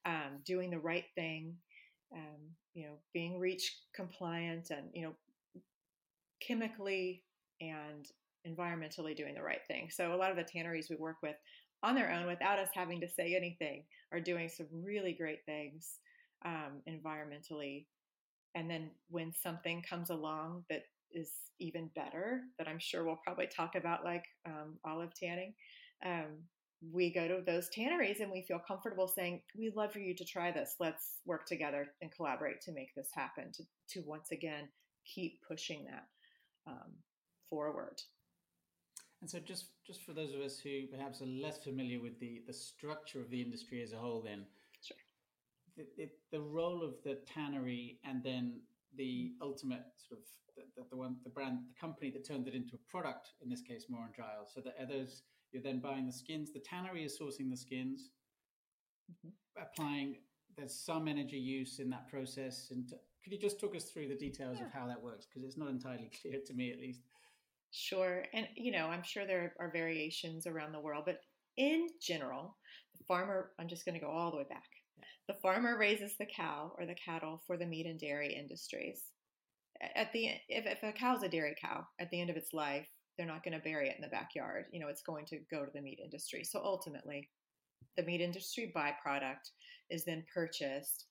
um, 0.06 0.40
doing 0.44 0.70
the 0.70 0.78
right 0.78 1.04
thing, 1.14 1.56
um, 2.14 2.40
you 2.74 2.86
know, 2.86 2.94
being 3.12 3.38
REACH 3.38 3.76
compliant 3.94 4.70
and, 4.70 4.88
you 4.94 5.02
know, 5.02 5.14
chemically 6.40 7.22
and 7.60 8.06
environmentally 8.46 9.16
doing 9.16 9.34
the 9.34 9.42
right 9.42 9.60
thing. 9.68 9.88
So 9.90 10.14
a 10.14 10.16
lot 10.16 10.30
of 10.30 10.36
the 10.36 10.44
tanneries 10.44 10.88
we 10.88 10.96
work 10.96 11.16
with 11.22 11.36
on 11.82 11.94
their 11.94 12.10
own 12.12 12.26
without 12.26 12.58
us 12.58 12.70
having 12.74 13.00
to 13.00 13.08
say 13.08 13.34
anything 13.34 13.84
are 14.12 14.20
doing 14.20 14.48
some 14.48 14.66
really 14.72 15.12
great 15.12 15.44
things 15.46 15.96
um, 16.44 16.80
environmentally. 16.88 17.86
And 18.54 18.68
then 18.70 18.90
when 19.10 19.32
something 19.32 19.82
comes 19.88 20.10
along 20.10 20.64
that 20.70 20.82
is 21.12 21.32
even 21.58 21.90
better 21.94 22.40
that 22.58 22.68
I'm 22.68 22.78
sure 22.78 23.04
we'll 23.04 23.20
probably 23.24 23.46
talk 23.46 23.74
about, 23.74 24.04
like 24.04 24.24
um, 24.46 24.78
olive 24.84 25.14
tanning. 25.14 25.54
Um, 26.04 26.44
we 26.92 27.12
go 27.12 27.28
to 27.28 27.42
those 27.44 27.68
tanneries 27.68 28.20
and 28.20 28.32
we 28.32 28.42
feel 28.42 28.60
comfortable 28.66 29.06
saying, 29.06 29.42
We'd 29.56 29.76
love 29.76 29.92
for 29.92 29.98
you 29.98 30.14
to 30.16 30.24
try 30.24 30.50
this. 30.50 30.76
Let's 30.80 31.18
work 31.26 31.46
together 31.46 31.88
and 32.00 32.10
collaborate 32.10 32.62
to 32.62 32.72
make 32.72 32.94
this 32.94 33.10
happen, 33.14 33.52
to, 33.52 33.62
to 33.90 34.06
once 34.06 34.30
again 34.32 34.68
keep 35.04 35.40
pushing 35.46 35.84
that 35.84 36.06
um, 36.66 36.92
forward. 37.48 38.00
And 39.20 39.28
so, 39.28 39.38
just 39.38 39.66
just 39.86 40.02
for 40.04 40.14
those 40.14 40.32
of 40.32 40.40
us 40.40 40.58
who 40.58 40.86
perhaps 40.86 41.20
are 41.20 41.26
less 41.26 41.58
familiar 41.58 42.00
with 42.00 42.18
the 42.20 42.42
the 42.46 42.52
structure 42.54 43.20
of 43.20 43.28
the 43.28 43.42
industry 43.42 43.82
as 43.82 43.92
a 43.92 43.96
whole, 43.96 44.22
then 44.22 44.46
sure. 44.82 44.96
the, 45.76 45.84
the, 45.98 46.08
the 46.32 46.40
role 46.40 46.82
of 46.82 46.94
the 47.04 47.18
tannery 47.26 47.98
and 48.04 48.22
then 48.24 48.60
the 48.96 49.32
ultimate 49.40 49.84
sort 49.96 50.20
of 50.20 50.26
the, 50.56 50.62
the, 50.76 50.88
the, 50.90 50.96
one 50.96 51.16
the 51.24 51.30
brand 51.30 51.58
the 51.68 51.80
company 51.80 52.10
that 52.10 52.26
turned 52.26 52.48
it 52.48 52.54
into 52.54 52.74
a 52.74 52.90
product 52.90 53.30
in 53.42 53.48
this 53.48 53.60
case 53.60 53.86
Moore 53.88 54.06
and 54.06 54.14
Giles. 54.14 54.50
So 54.54 54.60
that 54.60 54.74
others 54.82 55.22
you're 55.52 55.62
then 55.62 55.80
buying 55.80 56.06
the 56.06 56.12
skins. 56.12 56.52
The 56.52 56.60
tannery 56.60 57.04
is 57.04 57.18
sourcing 57.18 57.50
the 57.50 57.56
skins, 57.56 58.10
mm-hmm. 59.10 59.30
applying. 59.60 60.16
There's 60.56 60.74
some 60.74 61.08
energy 61.08 61.38
use 61.38 61.78
in 61.78 61.90
that 61.90 62.08
process. 62.08 62.68
And 62.70 62.88
could 63.22 63.32
you 63.32 63.38
just 63.38 63.60
talk 63.60 63.74
us 63.74 63.84
through 63.84 64.08
the 64.08 64.16
details 64.16 64.58
yeah. 64.58 64.66
of 64.66 64.72
how 64.72 64.86
that 64.86 65.00
works? 65.00 65.26
Because 65.26 65.46
it's 65.46 65.58
not 65.58 65.70
entirely 65.70 66.10
clear 66.22 66.40
to 66.46 66.54
me, 66.54 66.70
at 66.70 66.80
least. 66.80 67.00
Sure. 67.72 68.24
And, 68.34 68.48
you 68.56 68.72
know, 68.72 68.86
I'm 68.86 69.02
sure 69.02 69.26
there 69.26 69.54
are 69.60 69.70
variations 69.70 70.46
around 70.46 70.72
the 70.72 70.80
world, 70.80 71.04
but 71.06 71.20
in 71.56 71.86
general, 72.00 72.56
the 72.98 73.04
farmer, 73.04 73.50
I'm 73.58 73.68
just 73.68 73.84
going 73.84 73.94
to 73.94 74.00
go 74.00 74.10
all 74.10 74.30
the 74.30 74.38
way 74.38 74.46
back. 74.48 74.66
The 75.28 75.36
farmer 75.42 75.78
raises 75.78 76.16
the 76.18 76.26
cow 76.26 76.72
or 76.78 76.86
the 76.86 76.94
cattle 76.94 77.42
for 77.46 77.56
the 77.56 77.66
meat 77.66 77.86
and 77.86 77.98
dairy 77.98 78.34
industries. 78.34 79.02
At 79.94 80.12
the 80.12 80.26
if, 80.48 80.66
if 80.66 80.82
a 80.82 80.92
cow's 80.92 81.22
a 81.22 81.28
dairy 81.28 81.54
cow, 81.60 81.86
at 81.98 82.10
the 82.10 82.20
end 82.20 82.30
of 82.30 82.36
its 82.36 82.52
life, 82.52 82.88
they're 83.16 83.26
not 83.26 83.42
going 83.42 83.56
to 83.56 83.64
bury 83.64 83.88
it 83.88 83.96
in 83.96 84.02
the 84.02 84.08
backyard. 84.08 84.66
You 84.72 84.80
know, 84.80 84.88
it's 84.88 85.02
going 85.02 85.26
to 85.26 85.38
go 85.50 85.64
to 85.64 85.70
the 85.72 85.80
meat 85.80 86.00
industry. 86.02 86.44
So 86.44 86.60
ultimately, 86.62 87.28
the 87.96 88.02
meat 88.02 88.20
industry 88.20 88.72
byproduct 88.74 89.50
is 89.90 90.04
then 90.04 90.24
purchased 90.32 91.06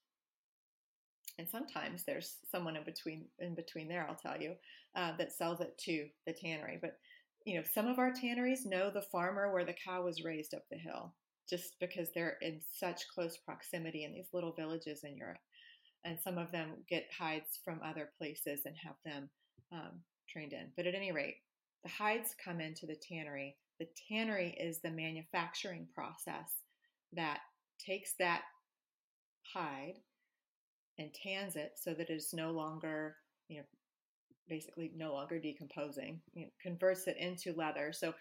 and 1.39 1.49
sometimes 1.49 2.03
there's 2.03 2.35
someone 2.51 2.75
in 2.75 2.83
between 2.83 3.25
in 3.39 3.55
between 3.55 3.87
there 3.87 4.05
i'll 4.07 4.15
tell 4.15 4.39
you 4.39 4.53
uh, 4.95 5.15
that 5.17 5.31
sells 5.31 5.61
it 5.61 5.77
to 5.77 6.07
the 6.27 6.33
tannery 6.33 6.77
but 6.81 6.97
you 7.45 7.55
know 7.55 7.63
some 7.73 7.87
of 7.87 7.97
our 7.97 8.11
tanneries 8.11 8.65
know 8.65 8.91
the 8.91 9.01
farmer 9.11 9.51
where 9.51 9.65
the 9.65 9.75
cow 9.85 10.03
was 10.03 10.23
raised 10.23 10.53
up 10.53 10.63
the 10.69 10.77
hill 10.77 11.13
just 11.49 11.79
because 11.79 12.09
they're 12.13 12.37
in 12.41 12.59
such 12.71 13.07
close 13.13 13.37
proximity 13.37 14.03
in 14.03 14.13
these 14.13 14.29
little 14.33 14.53
villages 14.53 15.03
in 15.03 15.17
europe 15.17 15.39
and 16.05 16.17
some 16.19 16.37
of 16.37 16.51
them 16.51 16.75
get 16.89 17.07
hides 17.17 17.59
from 17.63 17.79
other 17.83 18.11
places 18.17 18.61
and 18.65 18.75
have 18.81 18.95
them 19.05 19.29
um, 19.71 19.99
trained 20.27 20.53
in 20.53 20.67
but 20.75 20.85
at 20.85 20.95
any 20.95 21.11
rate 21.11 21.37
the 21.83 21.89
hides 21.89 22.35
come 22.43 22.59
into 22.59 22.85
the 22.85 22.95
tannery. 22.95 23.55
The 23.79 23.87
tannery 24.09 24.55
is 24.59 24.79
the 24.79 24.91
manufacturing 24.91 25.87
process 25.93 26.51
that 27.13 27.39
takes 27.79 28.13
that 28.19 28.41
hide 29.43 29.95
and 30.97 31.13
tans 31.13 31.55
it 31.55 31.73
so 31.81 31.93
that 31.93 32.09
it's 32.09 32.33
no 32.33 32.51
longer, 32.51 33.15
you 33.47 33.57
know, 33.57 33.63
basically 34.49 34.91
no 34.95 35.13
longer 35.13 35.39
decomposing, 35.39 36.19
you 36.33 36.45
know, 36.45 36.51
converts 36.61 37.07
it 37.07 37.15
into 37.17 37.53
leather. 37.53 37.93
So 37.93 38.13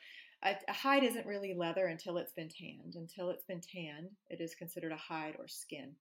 a, 0.45 0.55
a, 0.69 0.73
hide 0.73 1.03
isn't 1.03 1.27
really 1.27 1.55
leather 1.55 1.87
until 1.87 2.17
it's 2.19 2.33
been 2.33 2.49
tanned. 2.49 2.95
Until 2.95 3.31
it's 3.31 3.45
been 3.45 3.61
tanned, 3.61 4.11
it 4.29 4.41
is 4.41 4.55
considered 4.55 4.93
a 4.93 4.97
hide 4.97 5.35
or 5.39 5.49
skin. 5.49 5.93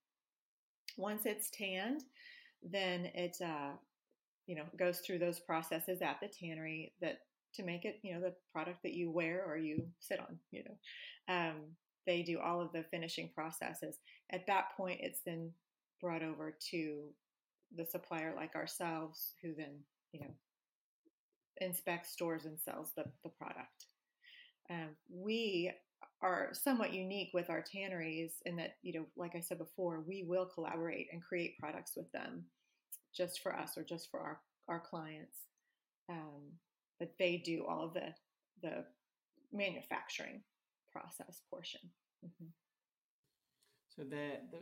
Once 0.98 1.26
it's 1.26 1.50
tanned, 1.50 2.04
then 2.64 3.06
it, 3.14 3.38
uh, 3.44 3.72
you 4.46 4.56
know, 4.56 4.66
goes 4.78 5.00
through 5.00 5.20
those 5.20 5.40
processes 5.40 6.02
at 6.02 6.20
the 6.22 6.28
tannery 6.28 6.94
that 7.02 7.20
to 7.56 7.64
make 7.64 7.86
it, 7.86 8.00
you 8.04 8.14
know, 8.14 8.22
the 8.22 8.34
product 8.54 8.84
that 8.84 8.94
you 8.94 9.12
wear 9.12 9.44
or 9.48 9.58
you 9.58 9.88
sit 10.00 10.20
on, 10.20 10.38
you 10.52 10.64
know. 10.64 11.34
Um, 11.34 11.56
they 12.06 12.24
do 12.24 12.40
all 12.40 12.62
of 12.62 12.72
the 12.72 12.86
finishing 12.90 13.32
processes. 13.36 13.98
At 14.32 14.48
that 14.48 14.76
point, 14.78 15.00
it's 15.02 15.22
then 15.26 15.52
brought 16.02 16.24
over 16.24 16.56
to 16.72 17.10
the 17.76 17.86
supplier 17.86 18.34
like 18.36 18.56
ourselves, 18.56 19.34
who 19.42 19.54
then, 19.56 19.80
you 20.14 20.22
know, 20.22 20.32
inspects, 21.60 22.12
stores, 22.12 22.46
and 22.46 22.58
sells 22.60 22.92
the, 22.96 23.04
the 23.24 23.30
product. 23.30 23.87
Um, 24.70 24.90
we 25.10 25.72
are 26.22 26.50
somewhat 26.54 26.94
unique 26.94 27.30
with 27.34 27.50
our 27.50 27.62
tanneries 27.62 28.34
in 28.46 28.56
that, 28.58 28.76
you 28.82 28.94
know, 28.94 29.06
like 29.16 29.36
I 29.36 29.40
said 29.40 29.58
before, 29.58 30.04
we 30.08 30.24
will 30.24 30.46
collaborate 30.46 31.08
and 31.12 31.22
create 31.22 31.60
products 31.60 31.94
with 31.96 32.12
them 32.12 32.46
just 33.16 33.42
for 33.42 33.56
us 33.56 33.78
or 33.78 33.84
just 33.84 34.10
for 34.12 34.20
our, 34.20 34.40
our 34.68 34.80
clients. 34.80 35.38
Um, 36.10 36.54
but 37.00 37.14
they 37.20 37.38
do 37.38 37.66
all 37.68 37.86
of 37.86 37.94
the 37.94 38.14
the 38.64 38.86
manufacturing 39.54 40.42
process 40.92 41.42
portion. 41.50 41.82
Mm-hmm. 42.26 42.48
So 43.96 44.04
the 44.04 44.40
the 44.52 44.58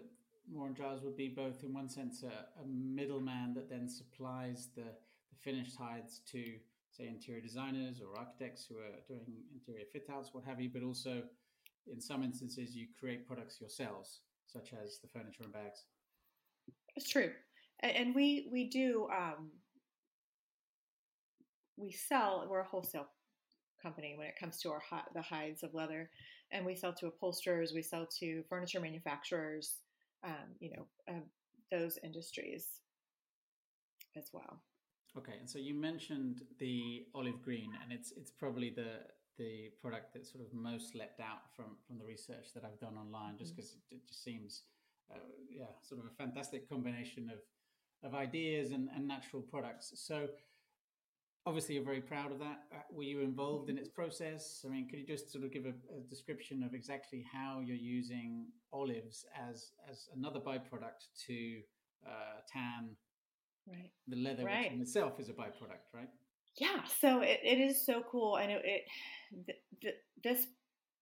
and 0.53 0.75
Giles 0.75 1.01
would 1.03 1.17
be 1.17 1.29
both, 1.29 1.63
in 1.63 1.73
one 1.73 1.89
sense, 1.89 2.23
a, 2.23 2.61
a 2.61 2.67
middleman 2.67 3.53
that 3.55 3.69
then 3.69 3.89
supplies 3.89 4.67
the, 4.75 4.83
the 4.83 5.35
finished 5.41 5.75
hides 5.75 6.21
to, 6.31 6.53
say, 6.97 7.07
interior 7.07 7.41
designers 7.41 8.01
or 8.01 8.17
architects 8.17 8.65
who 8.67 8.77
are 8.77 8.95
doing 9.07 9.21
interior 9.53 9.85
fit 9.91 10.07
outs, 10.11 10.29
what 10.33 10.45
have 10.45 10.59
you, 10.61 10.69
but 10.73 10.83
also 10.83 11.23
in 11.91 12.01
some 12.01 12.23
instances 12.23 12.75
you 12.75 12.87
create 12.99 13.27
products 13.27 13.59
yourselves, 13.59 14.21
such 14.47 14.73
as 14.73 14.99
the 15.01 15.07
furniture 15.07 15.43
and 15.43 15.53
bags. 15.53 15.83
It's 16.95 17.09
true. 17.09 17.31
And 17.81 18.15
we, 18.15 18.47
we 18.51 18.69
do 18.69 19.07
um, 19.11 19.51
we 21.77 21.91
sell 21.91 22.45
we're 22.49 22.61
a 22.61 22.65
wholesale 22.65 23.07
company 23.81 24.15
when 24.17 24.27
it 24.27 24.39
comes 24.39 24.59
to 24.61 24.69
our 24.69 24.81
the 25.13 25.21
hides 25.21 25.63
of 25.63 25.73
leather 25.73 26.09
and 26.51 26.65
we 26.65 26.75
sell 26.75 26.93
to 26.93 27.07
upholsterers 27.07 27.73
we 27.73 27.81
sell 27.81 28.07
to 28.19 28.43
furniture 28.49 28.79
manufacturers 28.79 29.81
um, 30.23 30.55
you 30.59 30.71
know 30.71 31.21
those 31.71 31.99
industries 32.03 32.79
as 34.15 34.29
well 34.31 34.61
okay 35.17 35.33
and 35.39 35.49
so 35.49 35.57
you 35.57 35.73
mentioned 35.73 36.41
the 36.59 37.05
olive 37.13 37.41
green 37.41 37.71
and 37.81 37.91
it's 37.91 38.11
it's 38.17 38.31
probably 38.31 38.69
the 38.69 38.99
the 39.37 39.69
product 39.81 40.13
that's 40.13 40.31
sort 40.31 40.43
of 40.43 40.53
most 40.53 40.95
leapt 40.95 41.19
out 41.19 41.43
from 41.55 41.77
from 41.85 41.97
the 41.97 42.05
research 42.05 42.47
that 42.53 42.63
i've 42.63 42.79
done 42.79 42.97
online 42.97 43.37
just 43.37 43.55
because 43.55 43.71
mm-hmm. 43.71 43.95
it, 43.97 44.07
just 44.07 44.23
seems 44.23 44.63
uh, 45.11 45.17
yeah 45.49 45.65
sort 45.81 45.99
of 45.99 46.07
a 46.07 46.15
fantastic 46.15 46.69
combination 46.69 47.29
of 47.29 47.39
of 48.07 48.13
ideas 48.15 48.71
and, 48.71 48.89
and 48.95 49.07
natural 49.07 49.41
products 49.41 49.93
so 49.95 50.27
obviously 51.45 51.75
you're 51.75 51.83
very 51.83 52.01
proud 52.01 52.31
of 52.31 52.39
that. 52.39 52.63
Uh, 52.73 52.79
were 52.91 53.03
you 53.03 53.21
involved 53.21 53.69
in 53.69 53.77
its 53.77 53.89
process? 53.89 54.65
I 54.65 54.69
mean, 54.69 54.87
could 54.87 54.99
you 54.99 55.05
just 55.05 55.31
sort 55.31 55.43
of 55.43 55.51
give 55.51 55.65
a, 55.65 55.73
a, 55.95 56.01
description 56.09 56.63
of 56.63 56.73
exactly 56.73 57.25
how 57.31 57.61
you're 57.63 57.75
using 57.75 58.47
olives 58.73 59.25
as 59.49 59.71
as 59.89 60.07
another 60.15 60.39
byproduct 60.39 61.05
to 61.27 61.59
uh, 62.05 62.41
tan 62.51 62.95
right. 63.67 63.91
the 64.07 64.15
leather, 64.15 64.43
right. 64.43 64.71
in 64.71 64.81
itself 64.81 65.19
is 65.19 65.29
a 65.29 65.33
byproduct, 65.33 65.93
right? 65.93 66.09
Yeah, 66.57 66.83
so 67.01 67.21
it, 67.21 67.39
it 67.43 67.59
is 67.59 67.85
so 67.85 68.03
cool, 68.09 68.37
and 68.37 68.51
it, 68.51 68.61
it 68.63 68.81
th- 69.45 69.59
th- 69.81 69.95
this 70.23 70.47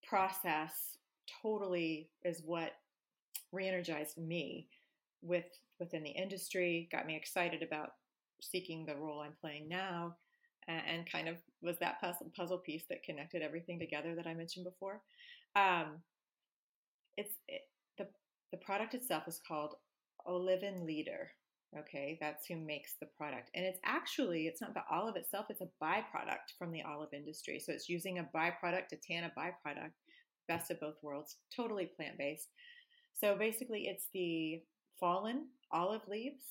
process 0.07 0.97
totally 1.41 2.09
is 2.23 2.41
what 2.45 2.71
re-energized 3.51 4.17
me 4.17 4.67
with 5.21 5.45
within 5.79 6.03
the 6.03 6.09
industry, 6.09 6.87
got 6.91 7.05
me 7.05 7.15
excited 7.15 7.61
about 7.63 7.89
seeking 8.41 8.85
the 8.85 8.95
role 8.95 9.21
I'm 9.21 9.35
playing 9.39 9.67
now, 9.67 10.15
and 10.67 11.09
kind 11.09 11.27
of 11.27 11.37
was 11.61 11.77
that 11.79 11.99
puzzle, 11.99 12.31
puzzle 12.35 12.57
piece 12.57 12.83
that 12.89 13.03
connected 13.03 13.41
everything 13.41 13.79
together 13.79 14.15
that 14.15 14.27
I 14.27 14.33
mentioned 14.33 14.65
before. 14.65 15.01
Um, 15.55 15.99
it's 17.17 17.35
it, 17.47 17.61
the 17.97 18.07
the 18.51 18.57
product 18.57 18.93
itself 18.93 19.27
is 19.27 19.41
called 19.47 19.75
Olivenleder. 20.27 21.27
Okay, 21.79 22.17
that's 22.21 22.45
who 22.45 22.55
makes 22.55 22.93
the 22.99 23.07
product, 23.17 23.49
and 23.55 23.65
it's 23.65 23.79
actually 23.83 24.45
it's 24.47 24.61
not 24.61 24.73
the 24.73 24.83
olive 24.91 25.15
itself; 25.15 25.47
it's 25.49 25.61
a 25.61 25.69
byproduct 25.83 26.53
from 26.57 26.71
the 26.71 26.83
olive 26.83 27.13
industry. 27.13 27.59
So 27.59 27.71
it's 27.71 27.89
using 27.89 28.19
a 28.19 28.29
byproduct 28.35 28.89
to 28.89 28.97
tan 28.97 29.23
a 29.23 29.39
byproduct. 29.39 29.91
Best 30.47 30.71
of 30.71 30.79
both 30.79 31.01
worlds, 31.01 31.37
totally 31.55 31.85
plant 31.85 32.17
based. 32.17 32.49
So 33.19 33.35
basically, 33.37 33.87
it's 33.87 34.07
the 34.13 34.61
fallen 34.99 35.47
olive 35.71 36.07
leaves 36.07 36.43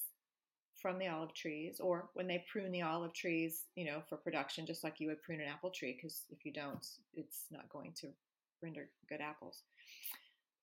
from 0.83 0.99
the 0.99 1.09
olive 1.09 1.33
trees 1.33 1.79
or 1.81 2.11
when 2.15 2.27
they 2.27 2.45
prune 2.51 2.73
the 2.73 2.83
olive 2.83 3.15
trees, 3.15 3.67
you 3.77 3.85
know, 3.85 4.03
for 4.09 4.17
production, 4.17 4.67
just 4.67 4.83
like 4.83 4.99
you 4.99 5.09
would 5.09 5.23
prune 5.23 5.41
an 5.41 5.49
apple 5.49 5.71
tree, 5.71 5.97
because 5.97 6.25
if 6.31 6.45
you 6.45 6.53
don't, 6.53 6.85
it's 7.15 7.45
not 7.51 7.69
going 7.69 7.93
to 8.01 8.09
render 8.63 8.89
good 9.09 9.21
apples. 9.21 9.63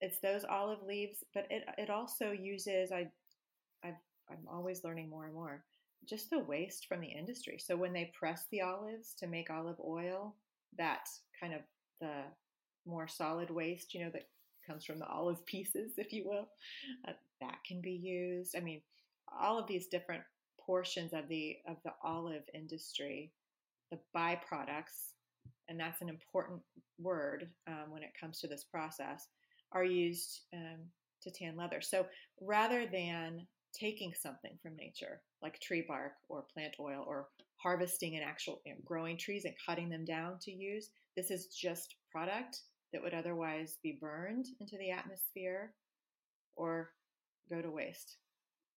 It's 0.01 0.19
those 0.19 0.43
olive 0.43 0.83
leaves, 0.85 1.23
but 1.33 1.47
it, 1.49 1.63
it 1.77 1.89
also 1.89 2.31
uses, 2.31 2.91
I, 2.91 3.09
i 3.83 3.93
I'm 4.31 4.47
always 4.51 4.83
learning 4.83 5.09
more 5.09 5.25
and 5.25 5.33
more, 5.33 5.63
just 6.07 6.29
the 6.29 6.39
waste 6.39 6.87
from 6.87 7.01
the 7.01 7.07
industry. 7.07 7.57
So 7.59 7.75
when 7.75 7.93
they 7.93 8.11
press 8.17 8.45
the 8.51 8.61
olives 8.61 9.13
to 9.19 9.27
make 9.27 9.49
olive 9.49 9.79
oil, 9.85 10.35
that 10.77 11.07
kind 11.39 11.53
of 11.53 11.61
the 11.99 12.23
more 12.85 13.07
solid 13.07 13.49
waste, 13.49 13.93
you 13.93 14.03
know, 14.03 14.11
that 14.11 14.29
comes 14.65 14.85
from 14.85 14.99
the 14.99 15.07
olive 15.07 15.45
pieces, 15.45 15.93
if 15.97 16.13
you 16.13 16.27
will, 16.27 16.47
uh, 17.07 17.13
that 17.41 17.57
can 17.67 17.81
be 17.81 17.91
used. 17.91 18.55
I 18.55 18.61
mean, 18.61 18.81
all 19.39 19.59
of 19.59 19.67
these 19.67 19.87
different 19.87 20.23
portions 20.59 21.13
of 21.13 21.27
the 21.27 21.57
of 21.67 21.77
the 21.83 21.93
olive 22.03 22.43
industry, 22.53 23.31
the 23.91 23.99
byproducts 24.15 25.13
and 25.69 25.79
that's 25.79 26.01
an 26.01 26.09
important 26.09 26.59
word 26.99 27.47
um, 27.67 27.91
when 27.91 28.03
it 28.03 28.11
comes 28.19 28.39
to 28.39 28.47
this 28.47 28.63
process, 28.63 29.27
are 29.71 29.83
used 29.83 30.41
um, 30.53 30.79
to 31.21 31.31
tan 31.31 31.55
leather. 31.55 31.79
So 31.79 32.07
rather 32.41 32.87
than 32.91 33.45
taking 33.73 34.13
something 34.13 34.57
from 34.61 34.75
nature, 34.75 35.21
like 35.41 35.59
tree 35.59 35.85
bark 35.87 36.13
or 36.27 36.45
plant 36.53 36.75
oil, 36.79 37.03
or 37.07 37.27
harvesting 37.57 38.15
and 38.15 38.23
actual 38.23 38.61
you 38.65 38.73
know, 38.73 38.79
growing 38.85 39.17
trees 39.17 39.45
and 39.45 39.53
cutting 39.65 39.89
them 39.89 40.05
down 40.05 40.37
to 40.41 40.51
use, 40.51 40.89
this 41.15 41.29
is 41.29 41.47
just 41.47 41.95
product 42.11 42.61
that 42.93 43.01
would 43.01 43.13
otherwise 43.13 43.77
be 43.83 43.97
burned 44.01 44.47
into 44.59 44.77
the 44.77 44.91
atmosphere 44.91 45.73
or 46.55 46.89
go 47.49 47.61
to 47.61 47.69
waste 47.69 48.17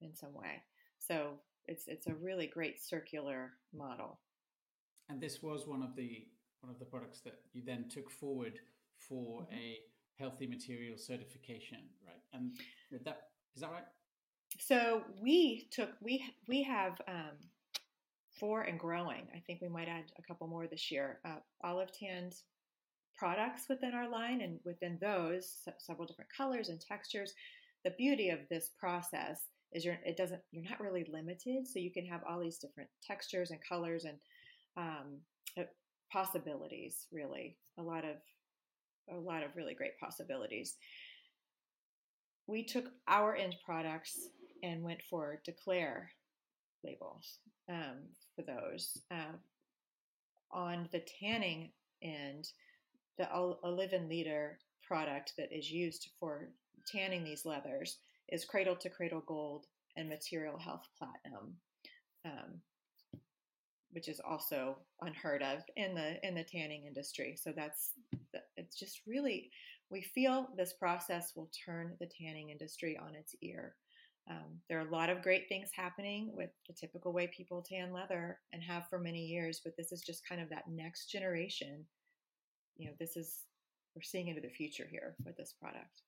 in 0.00 0.14
some 0.14 0.34
way. 0.34 0.62
So 0.98 1.34
it's 1.66 1.84
it's 1.86 2.06
a 2.06 2.14
really 2.14 2.46
great 2.46 2.82
circular 2.82 3.52
model. 3.74 4.20
And 5.08 5.20
this 5.20 5.42
was 5.42 5.66
one 5.66 5.82
of 5.82 5.96
the 5.96 6.26
one 6.60 6.72
of 6.72 6.78
the 6.78 6.84
products 6.84 7.20
that 7.20 7.40
you 7.52 7.62
then 7.64 7.86
took 7.88 8.10
forward 8.10 8.54
for 9.08 9.42
mm-hmm. 9.42 9.54
a 9.54 9.78
healthy 10.18 10.46
material 10.46 10.96
certification, 10.96 11.78
right? 12.06 12.22
And 12.32 12.52
that 13.04 13.22
is 13.54 13.62
that 13.62 13.70
right? 13.70 13.84
So 14.60 15.02
we 15.20 15.68
took 15.70 15.90
we 16.00 16.24
we 16.48 16.62
have 16.62 17.00
um, 17.08 17.36
four 18.38 18.62
and 18.62 18.78
growing. 18.78 19.26
I 19.34 19.40
think 19.46 19.60
we 19.60 19.68
might 19.68 19.88
add 19.88 20.04
a 20.18 20.22
couple 20.22 20.46
more 20.46 20.66
this 20.66 20.90
year. 20.90 21.20
Uh, 21.24 21.36
olive 21.64 21.90
tanned 21.92 22.34
products 23.16 23.66
within 23.68 23.94
our 23.94 24.08
line, 24.08 24.40
and 24.40 24.58
within 24.64 24.98
those, 25.00 25.58
several 25.78 26.06
different 26.06 26.30
colors 26.36 26.68
and 26.68 26.80
textures. 26.80 27.34
The 27.84 27.92
beauty 27.98 28.30
of 28.30 28.40
this 28.50 28.70
process 28.78 29.40
is 29.72 29.84
you're 29.84 29.98
it 30.04 30.16
doesn't 30.16 30.40
you're 30.50 30.68
not 30.68 30.80
really 30.80 31.06
limited, 31.12 31.66
so 31.66 31.78
you 31.78 31.90
can 31.90 32.06
have 32.06 32.22
all 32.28 32.40
these 32.40 32.58
different 32.58 32.90
textures 33.02 33.50
and 33.50 33.60
colors 33.66 34.04
and 34.04 34.18
um, 34.76 35.18
uh, 35.58 35.62
possibilities. 36.12 37.06
Really, 37.12 37.56
a 37.78 37.82
lot 37.82 38.04
of 38.04 38.16
a 39.10 39.18
lot 39.18 39.42
of 39.42 39.56
really 39.56 39.74
great 39.74 39.98
possibilities. 39.98 40.76
We 42.46 42.64
took 42.64 42.90
our 43.08 43.34
end 43.36 43.56
products 43.64 44.18
and 44.62 44.82
went 44.82 45.02
for 45.08 45.40
declare 45.44 46.10
labels 46.84 47.38
um, 47.68 47.98
for 48.34 48.42
those. 48.42 48.98
Uh, 49.10 49.36
on 50.52 50.88
the 50.92 51.02
tanning 51.20 51.70
end, 52.02 52.48
the 53.18 53.28
Olivenleder 53.34 54.54
product 54.86 55.32
that 55.38 55.56
is 55.56 55.70
used 55.70 56.10
for 56.18 56.48
tanning 56.90 57.24
these 57.24 57.46
leathers 57.46 57.98
is 58.28 58.44
Cradle 58.44 58.76
to 58.76 58.90
Cradle 58.90 59.22
Gold 59.26 59.66
and 59.96 60.08
Material 60.08 60.58
Health 60.58 60.86
Platinum, 60.98 61.56
um, 62.24 62.60
which 63.92 64.08
is 64.08 64.20
also 64.20 64.78
unheard 65.00 65.42
of 65.42 65.58
in 65.76 65.94
the 65.94 66.26
in 66.26 66.34
the 66.34 66.44
tanning 66.44 66.86
industry. 66.86 67.36
So 67.40 67.52
that's 67.54 67.92
it's 68.56 68.78
just 68.78 69.02
really 69.06 69.50
we 69.90 70.02
feel 70.02 70.48
this 70.56 70.72
process 70.72 71.32
will 71.36 71.50
turn 71.64 71.92
the 72.00 72.08
tanning 72.18 72.50
industry 72.50 72.98
on 72.98 73.14
its 73.14 73.34
ear. 73.42 73.74
Um, 74.30 74.60
there 74.68 74.78
are 74.78 74.86
a 74.86 74.90
lot 74.90 75.10
of 75.10 75.22
great 75.22 75.48
things 75.48 75.70
happening 75.74 76.30
with 76.34 76.50
the 76.68 76.74
typical 76.74 77.12
way 77.12 77.26
people 77.26 77.62
tan 77.62 77.92
leather 77.92 78.38
and 78.52 78.62
have 78.62 78.88
for 78.88 78.98
many 78.98 79.24
years, 79.24 79.60
but 79.64 79.76
this 79.76 79.90
is 79.90 80.00
just 80.00 80.26
kind 80.26 80.40
of 80.40 80.48
that 80.50 80.68
next 80.68 81.10
generation. 81.10 81.84
You 82.76 82.86
know, 82.86 82.92
this 83.00 83.16
is, 83.16 83.40
we're 83.94 84.02
seeing 84.02 84.28
into 84.28 84.40
the 84.40 84.48
future 84.48 84.86
here 84.90 85.16
with 85.24 85.36
this 85.36 85.54
product. 85.60 86.02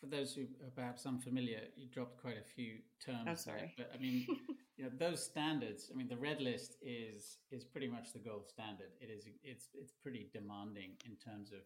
For 0.00 0.06
those 0.06 0.32
who 0.32 0.42
are 0.64 0.70
perhaps 0.74 1.04
unfamiliar, 1.04 1.60
you 1.76 1.86
dropped 1.86 2.16
quite 2.16 2.38
a 2.38 2.54
few 2.54 2.78
terms. 3.04 3.28
Oh, 3.28 3.34
sorry. 3.34 3.74
There, 3.76 3.86
but 3.86 3.90
I 3.94 4.00
mean, 4.00 4.26
you 4.78 4.84
know, 4.84 4.90
those 4.98 5.22
standards, 5.22 5.90
I 5.92 5.96
mean, 5.96 6.08
the 6.08 6.16
red 6.16 6.40
list 6.40 6.76
is, 6.80 7.36
is 7.50 7.64
pretty 7.64 7.88
much 7.88 8.14
the 8.14 8.18
gold 8.18 8.48
standard. 8.48 8.92
It 9.02 9.10
is, 9.10 9.26
it's, 9.44 9.68
it's 9.74 9.92
pretty 10.02 10.30
demanding 10.32 10.92
in 11.04 11.16
terms 11.16 11.52
of 11.52 11.60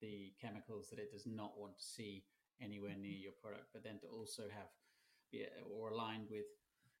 the 0.00 0.32
chemicals 0.40 0.88
that 0.88 0.98
it 0.98 1.12
does 1.12 1.26
not 1.26 1.58
want 1.58 1.76
to 1.76 1.84
see 1.84 2.24
anywhere 2.62 2.92
mm-hmm. 2.92 3.02
near 3.02 3.18
your 3.28 3.36
product, 3.42 3.68
but 3.72 3.82
then 3.82 3.98
to 4.00 4.06
also 4.08 4.44
have 4.50 4.68
be 5.32 5.44
or 5.70 5.90
aligned 5.90 6.26
with 6.30 6.44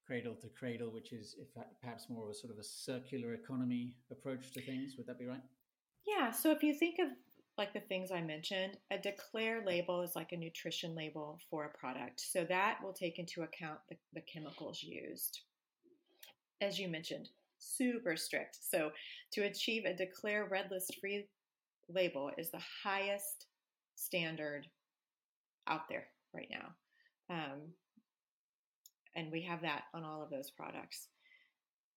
cradle 0.06 0.34
to 0.34 0.48
cradle, 0.48 0.90
which 0.90 1.12
is 1.12 1.36
if 1.38 1.48
perhaps 1.80 2.06
more 2.10 2.24
of 2.24 2.30
a 2.30 2.34
sort 2.34 2.52
of 2.52 2.58
a 2.58 2.64
circular 2.64 3.34
economy 3.34 3.94
approach 4.10 4.52
to 4.52 4.60
things. 4.60 4.94
Would 4.96 5.06
that 5.06 5.18
be 5.18 5.26
right? 5.26 5.42
Yeah. 6.06 6.30
So 6.30 6.50
if 6.50 6.62
you 6.62 6.74
think 6.74 6.96
of 6.98 7.08
like 7.56 7.72
the 7.72 7.80
things 7.80 8.10
I 8.10 8.20
mentioned, 8.20 8.76
a 8.90 8.98
declare 8.98 9.62
label 9.64 10.02
is 10.02 10.16
like 10.16 10.32
a 10.32 10.36
nutrition 10.36 10.94
label 10.94 11.38
for 11.48 11.64
a 11.64 11.78
product. 11.78 12.20
So 12.20 12.44
that 12.44 12.78
will 12.82 12.92
take 12.92 13.18
into 13.18 13.42
account 13.42 13.78
the, 13.88 13.96
the 14.12 14.22
chemicals 14.22 14.82
used. 14.82 15.40
As 16.60 16.78
you 16.78 16.88
mentioned, 16.88 17.28
super 17.58 18.16
strict. 18.16 18.58
So 18.60 18.90
to 19.32 19.42
achieve 19.42 19.84
a 19.84 19.94
declare 19.94 20.48
red 20.50 20.66
list 20.70 20.96
free 21.00 21.26
label 21.88 22.30
is 22.36 22.50
the 22.50 22.62
highest 22.82 23.46
standard 23.94 24.66
out 25.68 25.88
there 25.88 26.06
right 26.34 26.48
now. 26.50 27.34
Um, 27.34 27.60
and 29.16 29.30
we 29.30 29.42
have 29.42 29.62
that 29.62 29.84
on 29.94 30.04
all 30.04 30.22
of 30.22 30.30
those 30.30 30.50
products. 30.50 31.08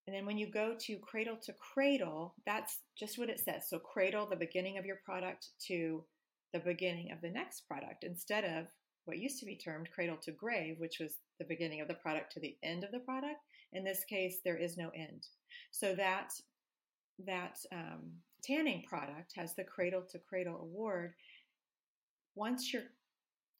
And 0.05 0.15
then 0.15 0.25
when 0.25 0.37
you 0.37 0.49
go 0.49 0.75
to 0.79 0.97
cradle 0.99 1.37
to 1.43 1.53
cradle, 1.53 2.35
that's 2.45 2.79
just 2.97 3.17
what 3.17 3.29
it 3.29 3.39
says. 3.39 3.67
So 3.69 3.77
cradle 3.77 4.25
the 4.25 4.37
beginning 4.37 4.77
of 4.77 4.85
your 4.85 4.99
product 5.03 5.49
to 5.67 6.03
the 6.53 6.59
beginning 6.59 7.11
of 7.11 7.19
the 7.21 7.29
next 7.29 7.67
product 7.67 8.03
instead 8.03 8.45
of 8.45 8.67
what 9.03 9.17
used 9.17 9.39
to 9.39 9.45
be 9.45 9.57
termed 9.57 9.89
cradle 9.93 10.17
to 10.23 10.31
grave, 10.31 10.75
which 10.79 10.99
was 10.99 11.15
the 11.39 11.45
beginning 11.45 11.81
of 11.81 11.87
the 11.87 11.93
product 11.95 12.31
to 12.33 12.39
the 12.39 12.55
end 12.63 12.83
of 12.83 12.91
the 12.91 12.99
product. 12.99 13.39
In 13.73 13.83
this 13.83 14.03
case, 14.05 14.37
there 14.45 14.57
is 14.57 14.77
no 14.77 14.89
end. 14.95 15.27
So 15.71 15.93
that 15.95 16.31
that 17.25 17.57
um, 17.73 18.11
tanning 18.43 18.83
product 18.87 19.33
has 19.35 19.55
the 19.55 19.63
cradle 19.63 20.03
to 20.11 20.19
cradle 20.19 20.59
award. 20.61 21.13
Once 22.35 22.71
you're 22.71 22.83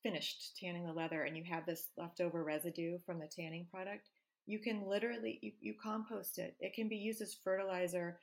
finished 0.03 0.57
tanning 0.59 0.85
the 0.85 0.93
leather 0.93 1.23
and 1.23 1.37
you 1.37 1.43
have 1.43 1.65
this 1.65 1.89
leftover 1.97 2.43
residue 2.43 2.97
from 3.05 3.19
the 3.19 3.27
tanning 3.27 3.67
product, 3.71 4.09
you 4.45 4.59
can 4.59 4.87
literally 4.87 5.39
you, 5.41 5.51
you 5.59 5.73
compost 5.81 6.37
it. 6.37 6.55
It 6.59 6.73
can 6.73 6.87
be 6.87 6.95
used 6.95 7.21
as 7.21 7.37
fertilizer 7.43 8.19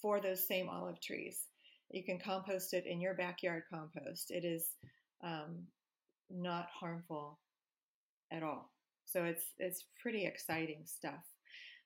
for 0.00 0.20
those 0.20 0.46
same 0.46 0.68
olive 0.68 1.00
trees. 1.00 1.46
You 1.90 2.04
can 2.04 2.18
compost 2.18 2.74
it 2.74 2.86
in 2.86 3.00
your 3.00 3.14
backyard 3.14 3.64
compost. 3.72 4.30
It 4.30 4.44
is 4.44 4.66
um, 5.22 5.64
not 6.30 6.68
harmful 6.78 7.38
at 8.30 8.42
all. 8.42 8.70
So 9.06 9.24
it's 9.24 9.44
it's 9.58 9.84
pretty 10.02 10.26
exciting 10.26 10.82
stuff. 10.84 11.22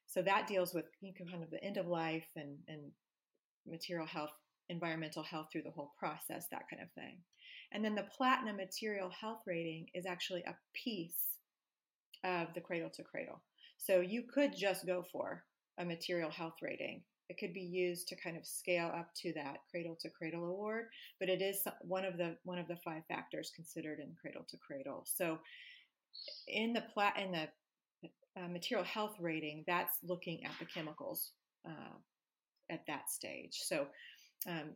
So 0.07 0.23
that 0.23 0.47
deals 0.47 0.73
with 0.75 0.87
you 1.01 1.13
know, 1.13 1.31
kind 1.31 1.45
of 1.45 1.51
the 1.51 1.63
end 1.63 1.77
of 1.77 1.87
life 1.87 2.27
and 2.37 2.57
and 2.69 2.81
material 3.67 4.07
health, 4.07 4.31
environmental 4.69 5.23
health 5.23 5.49
through 5.53 5.63
the 5.63 5.71
whole 5.71 5.93
process, 5.99 6.47
that 6.51 6.69
kind 6.71 6.83
of 6.83 6.91
thing. 6.93 7.19
And 7.73 7.85
then 7.85 7.95
the 7.95 8.07
platinum 8.17 8.57
material 8.57 9.11
health 9.11 9.43
rating 9.47 9.87
is 9.95 10.07
actually 10.07 10.43
a 10.43 10.57
piece 10.75 11.39
of 12.25 12.49
the 12.55 12.61
cradle 12.61 12.91
to 12.91 13.03
cradle. 13.03 13.41
So 13.77 14.01
you 14.01 14.23
could 14.23 14.57
just 14.57 14.87
go 14.87 15.05
for 15.13 15.45
a 15.79 15.85
material 15.85 16.31
health 16.31 16.57
rating. 16.63 17.03
It 17.29 17.39
could 17.39 17.53
be 17.53 17.61
used 17.61 18.09
to 18.09 18.17
kind 18.17 18.37
of 18.37 18.47
scale 18.47 18.91
up 18.95 19.11
to 19.23 19.33
that 19.35 19.59
cradle 19.71 19.97
to 20.01 20.09
cradle 20.09 20.47
award, 20.47 20.87
but 21.21 21.29
it 21.29 21.43
is 21.43 21.63
one 21.83 22.07
of 22.07 22.17
the 22.17 22.37
one 22.45 22.59
of 22.59 22.67
the 22.69 22.77
five 22.77 23.03
factors 23.07 23.53
considered 23.55 23.99
in 24.01 24.15
cradle 24.21 24.47
to 24.49 24.57
cradle. 24.57 25.05
So 25.07 25.39
in 26.47 26.73
the 26.73 26.85
plat 26.95 27.19
in 27.19 27.33
the 27.33 27.49
uh, 28.37 28.49
material 28.49 28.85
health 28.85 29.17
rating, 29.21 29.65
that's 29.67 29.99
looking 30.03 30.45
at 30.45 30.53
the 30.59 30.65
chemicals 30.65 31.33
uh, 31.67 31.97
at 32.71 32.87
that 32.87 33.11
stage. 33.11 33.59
So 33.63 33.87
um, 34.47 34.71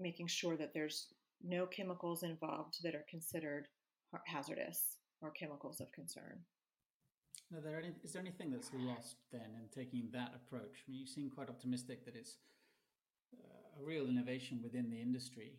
making 0.00 0.26
sure 0.26 0.56
that 0.56 0.72
there's 0.74 1.06
no 1.46 1.66
chemicals 1.66 2.22
involved 2.22 2.82
that 2.82 2.94
are 2.94 3.04
considered 3.08 3.68
hazardous 4.26 4.98
or 5.22 5.30
chemicals 5.30 5.80
of 5.80 5.90
concern. 5.92 6.40
There 7.50 7.78
any, 7.78 7.92
is 8.02 8.12
there 8.12 8.22
anything 8.22 8.50
that's 8.50 8.70
lost 8.74 9.16
then 9.30 9.54
in 9.54 9.68
taking 9.72 10.08
that 10.12 10.32
approach? 10.34 10.82
I 10.86 10.90
mean, 10.90 11.00
you 11.00 11.06
seem 11.06 11.30
quite 11.30 11.48
optimistic 11.48 12.04
that 12.04 12.16
it's 12.16 12.38
uh, 13.34 13.80
a 13.80 13.84
real 13.84 14.08
innovation 14.08 14.60
within 14.62 14.90
the 14.90 15.00
industry. 15.00 15.52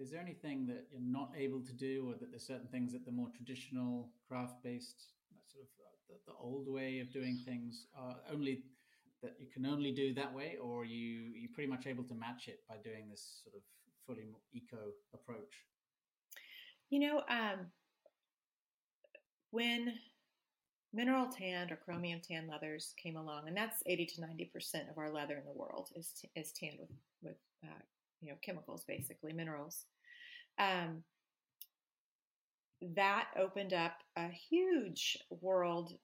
Is 0.00 0.10
there 0.10 0.20
anything 0.20 0.66
that 0.66 0.86
you're 0.90 1.00
not 1.00 1.32
able 1.36 1.60
to 1.60 1.72
do, 1.72 2.10
or 2.10 2.14
that 2.18 2.30
there's 2.30 2.46
certain 2.46 2.68
things 2.68 2.92
that 2.92 3.04
the 3.04 3.12
more 3.12 3.28
traditional 3.36 4.10
craft-based, 4.28 5.12
sort 5.52 5.64
of 5.64 5.68
uh, 5.78 5.94
the, 6.08 6.32
the, 6.32 6.38
old 6.38 6.68
way 6.68 7.00
of 7.00 7.12
doing 7.12 7.38
things, 7.44 7.86
are 7.96 8.16
only 8.32 8.62
that 9.22 9.34
you 9.40 9.48
can 9.52 9.66
only 9.66 9.90
do 9.90 10.14
that 10.14 10.32
way, 10.32 10.56
or 10.62 10.84
you 10.84 11.32
you 11.34 11.48
pretty 11.52 11.68
much 11.68 11.86
able 11.86 12.04
to 12.04 12.14
match 12.14 12.46
it 12.46 12.60
by 12.68 12.76
doing 12.76 13.08
this 13.10 13.42
sort 13.42 13.56
of 13.56 13.62
fully 14.08 14.26
eco 14.52 14.78
approach? 15.14 15.64
You 16.90 17.00
know, 17.00 17.22
um, 17.28 17.66
when 19.50 19.94
mineral 20.92 21.26
tanned 21.26 21.70
or 21.70 21.76
chromium 21.76 22.20
tan 22.26 22.48
leathers 22.48 22.94
came 23.00 23.16
along, 23.16 23.46
and 23.46 23.56
that's 23.56 23.82
80 23.86 24.06
to 24.06 24.20
90% 24.22 24.90
of 24.90 24.96
our 24.96 25.12
leather 25.12 25.36
in 25.36 25.44
the 25.44 25.52
world 25.52 25.90
is, 25.94 26.12
t- 26.20 26.30
is 26.34 26.52
tanned 26.52 26.78
with, 26.80 26.90
with 27.22 27.36
uh, 27.64 27.82
you 28.20 28.30
know, 28.30 28.38
chemicals, 28.42 28.84
basically, 28.88 29.32
minerals. 29.32 29.84
Um, 30.58 31.02
that 32.94 33.28
opened 33.38 33.74
up 33.74 33.98
a 34.16 34.28
huge 34.28 35.18
world 35.40 35.94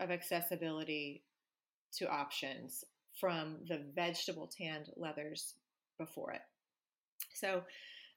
of 0.00 0.10
accessibility 0.10 1.24
to 1.96 2.08
options 2.08 2.84
from 3.18 3.56
the 3.68 3.80
vegetable 3.94 4.46
tanned 4.48 4.90
leathers 4.96 5.54
before 5.98 6.32
it. 6.32 6.42
So, 7.34 7.62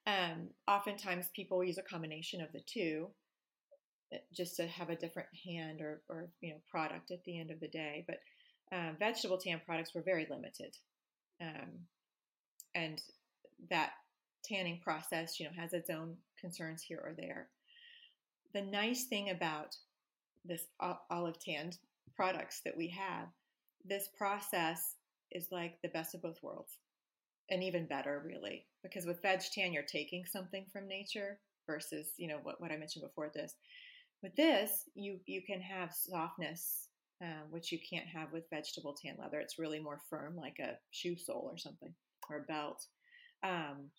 um, 0.06 0.48
oftentimes 0.68 1.28
people 1.36 1.64
use 1.64 1.78
a 1.78 1.84
combination 1.84 2.42
of 2.42 2.52
the 2.54 2.62
two 2.66 3.10
eh, 4.14 4.20
just 4.34 4.56
to 4.56 4.68
have 4.68 4.90
a 4.90 4.96
different 4.96 5.28
hand 5.46 5.82
or, 5.82 6.02
or 6.08 6.30
you 6.40 6.52
know 6.52 6.60
product 6.70 7.12
at 7.12 7.24
the 7.26 7.40
end 7.40 7.52
of 7.52 7.60
the 7.60 7.68
day. 7.68 8.06
But 8.08 8.20
um, 8.72 8.96
vegetable 8.98 9.38
tan 9.38 9.62
products 9.66 9.94
were 9.94 10.02
very 10.02 10.26
limited, 10.30 10.76
um, 11.42 11.72
and 12.74 13.02
that 13.70 13.92
tanning 14.46 14.80
process, 14.82 15.40
you 15.40 15.46
know, 15.46 15.52
has 15.60 15.74
its 15.74 15.90
own 15.90 16.16
concerns 16.40 16.82
here 16.82 17.02
or 17.04 17.14
there. 17.18 17.50
The 18.54 18.62
nice 18.62 19.06
thing 19.06 19.30
about 19.30 19.76
this 20.46 20.66
olive 20.80 21.40
tanned 21.40 21.78
products 22.16 22.62
that 22.64 22.78
we 22.78 22.88
have, 22.90 23.28
this 23.84 24.08
process 24.18 24.96
is 25.32 25.48
like 25.52 25.82
the 25.82 25.90
best 25.90 26.16
of 26.16 26.22
both 26.22 26.42
worlds 26.42 26.78
and 27.50 27.64
even 27.64 27.88
better 27.88 28.24
really 28.26 28.66
because 28.84 29.06
with 29.06 29.22
veg 29.22 29.42
tan 29.54 29.74
you're 29.74 29.84
taking 29.84 30.26
something 30.26 30.66
from 30.72 30.88
nature 30.88 31.40
versus 31.66 32.12
you 32.18 32.28
know 32.28 32.40
what, 32.44 32.60
what 32.60 32.72
i 32.72 32.78
mentioned 32.78 33.04
before 33.04 33.32
this. 33.34 33.56
With 34.24 34.36
this 34.36 34.84
you 34.96 35.20
you 35.26 35.42
can 35.42 35.62
have 35.62 35.94
softness 35.94 36.88
uh, 37.22 37.44
which 37.50 37.72
you 37.72 37.80
can't 37.90 38.08
have 38.08 38.32
with 38.32 38.50
vegetable 38.52 38.94
tan 38.94 39.16
leather. 39.20 39.40
It's 39.40 39.58
really 39.58 39.80
more 39.80 40.02
firm 40.10 40.36
like 40.36 40.60
a 40.60 40.78
shoe 40.92 41.18
sole 41.18 41.50
or 41.52 41.58
something 41.58 41.94
or 42.30 42.38
a 42.38 42.42
belt. 42.42 42.86
Um, 43.44 43.90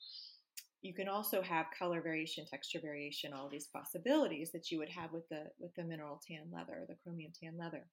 you 0.83 0.95
can 0.95 1.09
also 1.09 1.43
have 1.43 1.67
color 1.77 2.01
variation 2.01 2.47
texture 2.47 2.79
variation 2.81 3.33
all 3.33 3.49
these 3.49 3.67
possibilities 3.67 4.53
that 4.53 4.71
you 4.71 4.79
would 4.79 4.89
have 4.89 5.13
with 5.13 5.29
the 5.29 5.47
with 5.59 5.75
the 5.75 5.83
mineral 5.83 6.21
tan 6.27 6.47
leather 6.53 6.85
the 6.89 6.95
chromium 7.03 7.33
tan 7.41 7.57
leather 7.59 7.85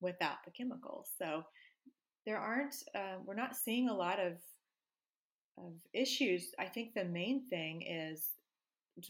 without 0.00 0.44
the 0.44 0.50
chemicals. 0.50 1.10
So 1.18 1.44
there 2.26 2.38
aren't 2.38 2.74
uh, 2.94 3.18
we're 3.24 3.34
not 3.34 3.56
seeing 3.56 3.88
a 3.88 3.94
lot 3.94 4.20
of 4.20 4.34
of 5.58 5.72
issues 5.92 6.48
i 6.58 6.64
think 6.64 6.94
the 6.94 7.04
main 7.04 7.46
thing 7.48 7.82
is 7.82 8.30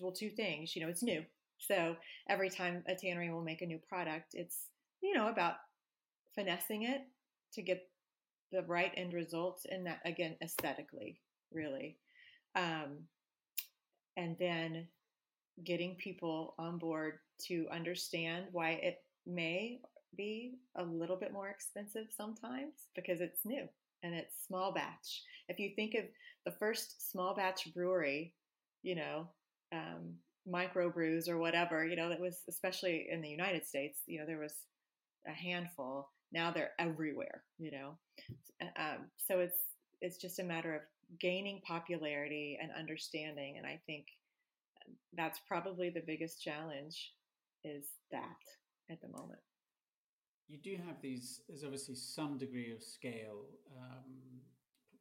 well 0.01 0.13
two 0.13 0.31
things 0.31 0.75
you 0.75 0.83
know 0.83 0.89
it's 0.89 1.03
new. 1.03 1.25
So 1.59 1.97
every 2.29 2.51
time 2.51 2.83
a 2.89 2.95
tannery 2.95 3.31
will 3.31 3.43
make 3.43 3.63
a 3.63 3.67
new 3.67 3.79
product 3.89 4.35
it's 4.35 4.67
you 5.03 5.15
know 5.15 5.29
about 5.29 5.55
finessing 6.35 6.83
it 6.85 7.03
to 7.55 7.63
get 7.63 7.89
the 8.51 8.63
right 8.63 8.93
end 8.97 9.13
results 9.13 9.67
and 9.71 9.87
that 9.87 10.01
again 10.05 10.37
aesthetically 10.43 11.21
really. 11.53 11.99
Um, 12.55 13.07
and 14.17 14.37
then 14.39 14.89
getting 15.65 15.95
people 15.97 16.55
on 16.59 16.79
board 16.79 17.15
to 17.47 17.67
understand 17.71 18.47
why 18.53 18.73
it 18.73 18.99
may 19.27 19.81
be 20.17 20.57
a 20.77 20.83
little 20.83 21.17
bit 21.17 21.33
more 21.33 21.49
expensive 21.49 22.07
sometimes 22.15 22.75
because 22.95 23.21
it's 23.21 23.45
new 23.45 23.67
and 24.03 24.15
it's 24.15 24.47
small 24.47 24.73
batch. 24.73 25.23
If 25.49 25.59
you 25.59 25.71
think 25.75 25.95
of 25.95 26.05
the 26.45 26.57
first 26.59 27.11
small 27.11 27.35
batch 27.35 27.73
brewery, 27.75 28.35
you 28.83 28.97
know, 28.97 29.29
um, 29.73 30.15
micro 30.47 30.91
brews 30.91 31.29
or 31.29 31.39
whatever, 31.39 31.87
you 31.87 31.97
know, 31.97 32.09
that 32.09 32.21
was 32.21 32.41
especially 32.49 33.07
in 33.11 33.21
the 33.21 33.29
United 33.29 33.67
States, 33.67 34.01
you 34.07 34.19
know, 34.19 34.27
there 34.27 34.41
was 34.41 34.55
a 35.27 35.33
handful. 35.33 36.09
Now 36.33 36.51
they're 36.51 36.73
everywhere, 36.79 37.43
you 37.59 37.71
know. 37.71 37.99
Um, 38.77 39.11
so 39.29 39.41
it's 39.41 39.59
it's 40.01 40.17
just 40.17 40.39
a 40.39 40.45
matter 40.45 40.75
of 40.75 40.83
gaining 41.21 41.61
popularity 41.67 42.59
and 42.61 42.71
understanding, 42.79 43.57
and 43.59 43.67
I 43.67 43.81
think 43.87 44.07
that's 45.17 45.41
probably 45.47 45.91
the 45.91 46.03
biggest 46.07 46.43
challenge 46.43 47.13
is 47.65 47.85
that 48.11 48.39
at 48.91 49.01
the 49.01 49.09
moment 49.09 49.41
you 50.53 50.61
do 50.61 50.77
have 50.85 51.01
these, 51.01 51.41
there's 51.49 51.65
obviously 51.65 51.95
some 51.95 52.37
degree 52.37 52.73
of 52.77 52.83
scale. 52.83 53.49
Um, 53.73 54.45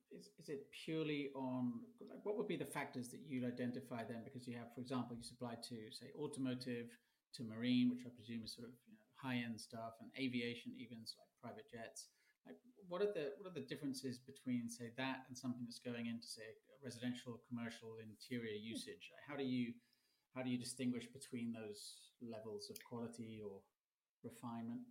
is, 0.08 0.32
is 0.40 0.48
it 0.48 0.72
purely 0.72 1.28
on, 1.36 1.84
like, 2.00 2.24
what 2.24 2.38
would 2.38 2.48
be 2.48 2.56
the 2.56 2.72
factors 2.72 3.10
that 3.10 3.20
you'd 3.28 3.44
identify 3.44 4.04
then? 4.08 4.24
Because 4.24 4.48
you 4.48 4.56
have, 4.56 4.72
for 4.74 4.80
example, 4.80 5.16
you 5.16 5.24
supply 5.24 5.56
to, 5.68 5.78
say, 5.92 6.16
automotive, 6.16 6.88
to 7.36 7.44
marine, 7.44 7.92
which 7.92 8.08
I 8.08 8.16
presume 8.16 8.44
is 8.44 8.56
sort 8.56 8.68
of 8.68 8.74
you 8.88 8.96
know, 8.96 9.08
high 9.20 9.44
end 9.44 9.60
stuff, 9.60 10.00
and 10.00 10.08
aviation, 10.16 10.72
even 10.80 11.04
so 11.04 11.20
like 11.20 11.32
private 11.44 11.68
jets. 11.68 12.08
Like, 12.48 12.56
what 12.88 13.04
are 13.04 13.12
the 13.12 13.36
what 13.38 13.52
are 13.52 13.56
the 13.56 13.68
differences 13.68 14.20
between, 14.20 14.68
say, 14.68 14.92
that 14.98 15.28
and 15.28 15.36
something 15.38 15.68
that's 15.68 15.84
going 15.84 16.08
into, 16.08 16.28
say, 16.28 16.48
residential, 16.84 17.40
commercial, 17.48 18.00
interior 18.00 18.56
usage? 18.56 19.12
How 19.28 19.36
do 19.36 19.44
you 19.44 19.76
how 20.36 20.44
do 20.44 20.50
you 20.50 20.58
distinguish 20.58 21.08
between 21.12 21.52
those 21.52 22.00
levels 22.24 22.72
of 22.72 22.80
quality 22.88 23.40
or 23.44 23.60
refinement? 24.24 24.82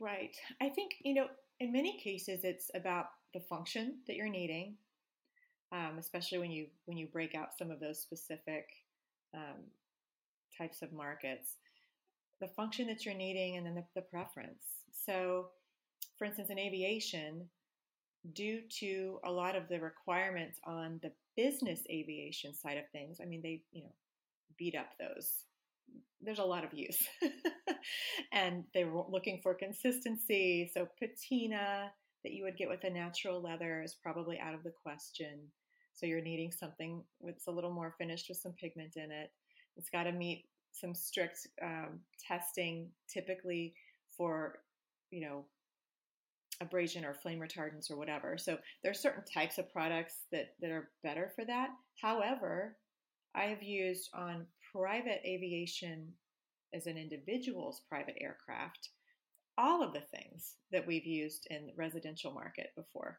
Right. 0.00 0.34
I 0.62 0.70
think, 0.70 0.92
you 1.04 1.14
know, 1.14 1.26
in 1.60 1.72
many 1.72 1.98
cases 1.98 2.40
it's 2.42 2.70
about 2.74 3.06
the 3.34 3.40
function 3.40 3.98
that 4.06 4.16
you're 4.16 4.30
needing, 4.30 4.76
um, 5.72 5.96
especially 5.98 6.38
when 6.38 6.50
you 6.50 6.66
when 6.86 6.96
you 6.96 7.06
break 7.06 7.34
out 7.34 7.56
some 7.56 7.70
of 7.70 7.80
those 7.80 8.00
specific 8.00 8.66
um, 9.34 9.62
types 10.56 10.82
of 10.82 10.92
markets. 10.92 11.56
The 12.40 12.48
function 12.48 12.86
that 12.86 13.04
you're 13.04 13.14
needing 13.14 13.58
and 13.58 13.66
then 13.66 13.74
the, 13.74 13.84
the 13.94 14.00
preference. 14.00 14.64
So, 15.06 15.48
for 16.18 16.24
instance, 16.24 16.48
in 16.48 16.58
aviation, 16.58 17.50
due 18.32 18.62
to 18.80 19.18
a 19.24 19.30
lot 19.30 19.56
of 19.56 19.68
the 19.68 19.78
requirements 19.80 20.58
on 20.64 21.00
the 21.02 21.12
business 21.36 21.82
aviation 21.90 22.54
side 22.54 22.78
of 22.78 22.84
things, 22.92 23.18
I 23.22 23.26
mean, 23.26 23.42
they, 23.42 23.62
you 23.72 23.82
know, 23.82 23.94
beat 24.56 24.74
up 24.74 24.92
those 24.98 25.44
there's 26.20 26.38
a 26.38 26.44
lot 26.44 26.64
of 26.64 26.74
use. 26.74 27.02
and 28.32 28.64
they 28.74 28.84
were 28.84 29.04
looking 29.08 29.40
for 29.42 29.54
consistency. 29.54 30.70
So 30.72 30.86
patina 30.98 31.90
that 32.24 32.32
you 32.32 32.44
would 32.44 32.56
get 32.56 32.68
with 32.68 32.84
a 32.84 32.90
natural 32.90 33.40
leather 33.40 33.82
is 33.82 33.96
probably 34.02 34.38
out 34.38 34.54
of 34.54 34.62
the 34.62 34.72
question. 34.82 35.40
So 35.94 36.06
you're 36.06 36.20
needing 36.20 36.52
something 36.52 37.02
that's 37.22 37.46
a 37.46 37.50
little 37.50 37.72
more 37.72 37.94
finished 37.98 38.26
with 38.28 38.38
some 38.38 38.52
pigment 38.52 38.96
in 38.96 39.10
it. 39.10 39.30
It's 39.76 39.90
got 39.90 40.04
to 40.04 40.12
meet 40.12 40.44
some 40.72 40.94
strict 40.94 41.46
um, 41.62 42.00
testing, 42.26 42.90
typically 43.12 43.74
for 44.16 44.58
you 45.10 45.20
know 45.20 45.44
abrasion 46.60 47.04
or 47.04 47.14
flame 47.14 47.40
retardants 47.40 47.90
or 47.90 47.96
whatever. 47.96 48.36
So 48.38 48.58
there 48.82 48.90
are 48.90 48.94
certain 48.94 49.24
types 49.24 49.58
of 49.58 49.72
products 49.72 50.20
that 50.32 50.54
that 50.60 50.70
are 50.70 50.90
better 51.02 51.32
for 51.34 51.44
that. 51.46 51.70
However, 52.00 52.76
I 53.34 53.44
have 53.44 53.62
used 53.62 54.10
on 54.14 54.46
private 54.72 55.20
aviation 55.24 56.12
as 56.74 56.86
an 56.86 56.96
individual's 56.96 57.82
private 57.88 58.16
aircraft, 58.20 58.90
all 59.58 59.82
of 59.82 59.92
the 59.92 60.00
things 60.00 60.56
that 60.72 60.86
we've 60.86 61.06
used 61.06 61.46
in 61.50 61.66
the 61.66 61.72
residential 61.76 62.32
market 62.32 62.68
before. 62.76 63.18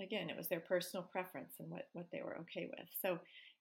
Again, 0.00 0.30
it 0.30 0.36
was 0.36 0.48
their 0.48 0.60
personal 0.60 1.04
preference 1.04 1.54
and 1.58 1.70
what, 1.70 1.88
what 1.92 2.06
they 2.12 2.22
were 2.22 2.38
okay 2.40 2.68
with. 2.70 2.88
So 3.02 3.18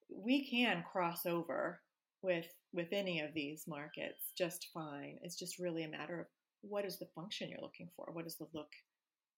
we 0.09 0.49
can 0.49 0.83
cross 0.91 1.25
over 1.25 1.81
with 2.21 2.47
with 2.73 2.87
any 2.91 3.19
of 3.21 3.33
these 3.33 3.65
markets 3.67 4.31
just 4.37 4.67
fine. 4.73 5.17
It's 5.21 5.37
just 5.37 5.59
really 5.59 5.83
a 5.83 5.89
matter 5.89 6.19
of 6.19 6.25
what 6.61 6.85
is 6.85 6.97
the 6.97 7.07
function 7.15 7.49
you're 7.49 7.61
looking 7.61 7.89
for? 7.95 8.09
What 8.11 8.25
is 8.25 8.35
the 8.35 8.47
look 8.53 8.71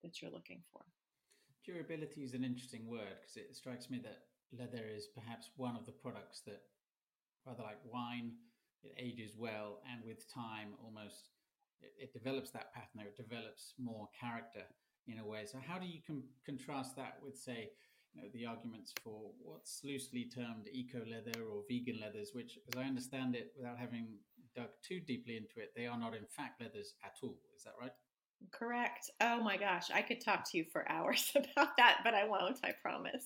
that 0.04 0.22
you're 0.22 0.32
looking 0.32 0.62
for? 0.72 0.82
Durability 1.66 2.24
is 2.24 2.34
an 2.34 2.44
interesting 2.44 2.88
word 2.88 3.20
because 3.22 3.38
it 3.38 3.56
strikes 3.56 3.90
me 3.90 4.02
that 4.04 4.24
leather 4.58 4.86
is 4.88 5.08
perhaps 5.14 5.52
one 5.58 5.76
of 5.76 5.86
the 5.86 5.92
products 5.92 6.42
that 6.48 6.62
rather 7.50 7.64
like 7.64 7.80
wine, 7.84 8.34
it 8.84 8.94
ages 8.98 9.36
well, 9.38 9.82
and 9.92 10.06
with 10.06 10.32
time, 10.32 10.70
almost 10.84 11.32
it, 11.82 11.94
it 11.98 12.14
develops 12.14 12.52
that 12.52 12.74
pattern, 12.74 13.02
it 13.02 13.18
develops 13.18 13.74
more 13.78 14.08
character 14.20 14.64
in 15.08 15.20
a 15.20 15.26
way. 15.26 15.46
So, 15.46 15.58
how 15.66 15.80
do 15.80 15.88
you 15.88 16.00
com- 16.06 16.30
contrast 16.46 16.96
that 16.96 17.18
with, 17.24 17.38
say, 17.38 17.72
you 18.14 18.22
know, 18.22 18.28
the 18.34 18.46
arguments 18.46 18.94
for 19.04 19.32
what's 19.42 19.82
loosely 19.84 20.30
termed 20.34 20.68
eco 20.72 21.00
leather 21.00 21.44
or 21.44 21.64
vegan 21.70 22.00
leathers, 22.00 22.32
which, 22.34 22.58
as 22.72 22.78
I 22.78 22.84
understand 22.84 23.36
it, 23.36 23.52
without 23.58 23.78
having 23.78 24.08
dug 24.56 24.70
too 24.84 25.00
deeply 25.00 25.38
into 25.38 25.60
it, 25.60 25.72
they 25.76 25.88
are 25.88 26.00
not 26.00 26.16
in 26.16 26.26
fact 26.26 26.62
leathers 26.62 26.94
at 27.04 27.16
all. 27.24 27.38
Is 27.56 27.64
that 27.64 27.74
right? 27.80 27.92
Correct. 28.52 29.10
Oh 29.22 29.44
my 29.44 29.58
gosh, 29.58 29.92
I 29.94 30.02
could 30.02 30.22
talk 30.24 30.50
to 30.50 30.58
you 30.58 30.66
for 30.72 30.90
hours 30.90 31.32
about 31.36 31.76
that, 31.78 32.00
but 32.04 32.14
I 32.14 32.26
won't, 32.28 32.58
I 32.64 32.72
promise. 32.82 33.26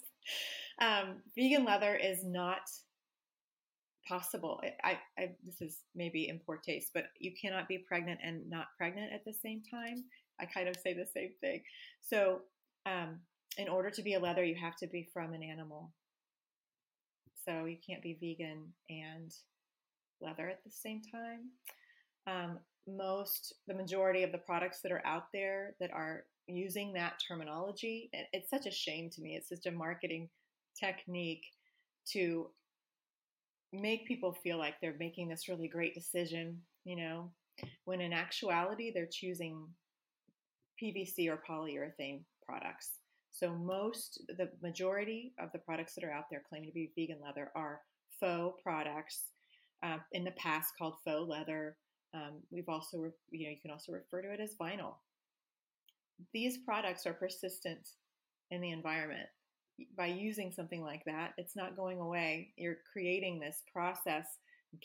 Um, 0.79 1.21
vegan 1.36 1.65
leather 1.65 1.95
is 1.95 2.23
not 2.23 2.62
possible. 4.08 4.62
I, 4.84 5.00
I, 5.18 5.32
this 5.46 5.62
is 5.62 5.78
maybe 5.96 6.30
in 6.30 6.39
poor 6.39 6.58
taste, 6.58 6.92
but 6.94 7.06
you 7.20 7.32
cannot 7.39 7.68
be 7.68 7.86
pregnant 7.88 8.20
and 8.24 8.50
not 8.50 8.68
pregnant 8.78 9.13
at 9.13 9.26
the 9.26 9.34
same 9.34 9.62
time. 9.70 10.04
I 10.39 10.46
kind 10.46 10.68
of 10.68 10.76
say 10.76 10.94
the 10.94 11.08
same 11.13 11.32
thing. 11.42 11.62
So, 12.02 12.42
um, 12.86 13.20
in 13.58 13.68
order 13.68 13.89
to 13.92 14.02
be 14.02 14.16
a 14.16 14.20
leather, 14.20 14.44
you 14.44 14.56
have 14.56 14.76
to 14.78 14.88
be 14.88 15.08
from 15.13 15.34
an 15.34 15.44
animal. 15.44 15.92
So 17.46 17.66
you 17.66 17.78
can't 17.88 18.02
be 18.02 18.18
vegan 18.20 18.74
and 18.89 19.32
leather 20.22 20.50
at 20.50 20.63
the 20.63 20.72
same 20.72 21.02
time. 21.12 21.50
Um, 22.26 22.60
most, 22.88 23.54
the 23.68 23.74
majority 23.74 24.24
of 24.24 24.32
the 24.32 24.38
products 24.38 24.80
that 24.82 24.92
are 24.92 25.06
out 25.06 25.26
there 25.34 25.76
that 25.80 25.92
are 25.92 26.24
using 26.48 26.94
that 26.94 27.22
terminology, 27.26 28.10
it's 28.34 28.50
such 28.50 28.66
a 28.66 28.72
shame 28.72 29.10
to 29.12 29.22
me. 29.22 29.36
It's 29.36 29.50
such 29.50 29.72
a 29.72 29.76
marketing 29.76 30.30
technique 30.78 31.46
to 32.12 32.48
make 33.73 34.07
people 34.07 34.33
feel 34.43 34.57
like 34.57 34.75
they're 34.79 34.95
making 34.99 35.27
this 35.27 35.49
really 35.49 35.67
great 35.67 35.93
decision, 35.93 36.62
you 36.86 36.95
know, 36.95 37.31
when 37.86 38.01
in 38.01 38.13
actuality 38.13 38.91
they're 38.93 39.09
choosing 39.12 39.67
PVC 40.81 41.27
or 41.29 41.41
polyurethane 41.49 42.21
products. 42.45 42.99
So 43.31 43.55
most, 43.55 44.21
the 44.38 44.49
majority 44.62 45.33
of 45.39 45.51
the 45.51 45.59
products 45.59 45.95
that 45.95 46.03
are 46.03 46.12
out 46.12 46.25
there 46.29 46.43
claiming 46.47 46.69
to 46.69 46.73
be 46.73 46.91
vegan 46.95 47.19
leather 47.23 47.51
are 47.55 47.81
faux 48.19 48.62
products. 48.62 49.25
Uh, 49.83 49.97
in 50.13 50.23
the 50.23 50.31
past, 50.31 50.73
called 50.77 50.95
faux 51.03 51.27
leather. 51.27 51.75
Um, 52.13 52.41
we've 52.51 52.69
also, 52.69 52.99
re- 52.99 53.09
you 53.31 53.45
know, 53.45 53.51
you 53.51 53.59
can 53.62 53.71
also 53.71 53.91
refer 53.91 54.21
to 54.21 54.31
it 54.31 54.39
as 54.39 54.55
vinyl. 54.55 54.93
These 56.31 56.59
products 56.59 57.05
are 57.05 57.13
persistent 57.13 57.89
in 58.51 58.62
the 58.62 58.71
environment. 58.71 59.27
By 59.98 60.08
using 60.08 60.52
something 60.52 60.84
like 60.84 61.04
that, 61.06 61.34
it's 61.38 61.56
not 61.56 61.76
going 61.76 62.00
away. 62.00 62.54
You're 62.58 62.78
creating 62.91 63.39
this 63.39 63.63
process 63.72 64.26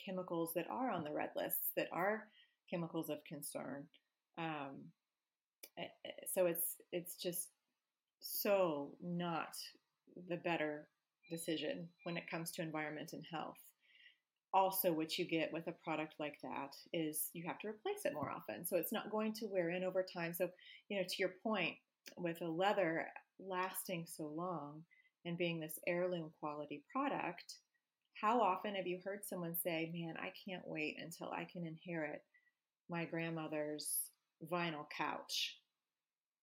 chemicals 0.03 0.51
that 0.55 0.67
are 0.69 0.91
on 0.91 1.03
the 1.03 1.11
red 1.11 1.31
lists 1.35 1.71
that 1.75 1.87
are 1.91 2.27
chemicals 2.69 3.09
of 3.09 3.23
concern. 3.25 3.85
Um, 4.37 4.85
eh, 5.77 5.85
eh, 6.05 6.09
so 6.33 6.45
it's 6.45 6.75
it's 6.91 7.15
just 7.15 7.49
so 8.19 8.91
not 9.01 9.55
the 10.27 10.37
better 10.37 10.87
decision 11.29 11.87
when 12.03 12.17
it 12.17 12.29
comes 12.29 12.51
to 12.51 12.61
environment 12.61 13.13
and 13.13 13.23
health. 13.29 13.57
Also, 14.51 14.91
what 14.91 15.17
you 15.17 15.25
get 15.25 15.53
with 15.53 15.67
a 15.67 15.75
product 15.83 16.15
like 16.19 16.37
that 16.41 16.75
is 16.91 17.29
you 17.33 17.43
have 17.45 17.59
to 17.59 17.67
replace 17.67 18.05
it 18.05 18.13
more 18.13 18.31
often. 18.31 18.65
So 18.65 18.77
it's 18.77 18.91
not 18.91 19.11
going 19.11 19.33
to 19.33 19.45
wear 19.45 19.69
in 19.69 19.83
over 19.83 20.03
time. 20.03 20.33
So, 20.33 20.49
you 20.89 20.97
know, 20.97 21.03
to 21.07 21.15
your 21.19 21.33
point, 21.43 21.75
with 22.17 22.41
a 22.41 22.47
leather 22.47 23.07
lasting 23.39 24.05
so 24.07 24.25
long 24.27 24.83
and 25.25 25.37
being 25.37 25.59
this 25.59 25.79
heirloom 25.87 26.31
quality 26.39 26.83
product, 26.91 27.55
how 28.13 28.41
often 28.41 28.75
have 28.75 28.87
you 28.87 28.99
heard 29.03 29.25
someone 29.25 29.55
say, 29.55 29.91
Man, 29.93 30.15
I 30.17 30.31
can't 30.45 30.67
wait 30.67 30.97
until 31.01 31.29
I 31.29 31.45
can 31.45 31.65
inherit 31.65 32.21
my 32.89 33.05
grandmother's 33.05 34.11
vinyl 34.51 34.85
couch? 34.95 35.57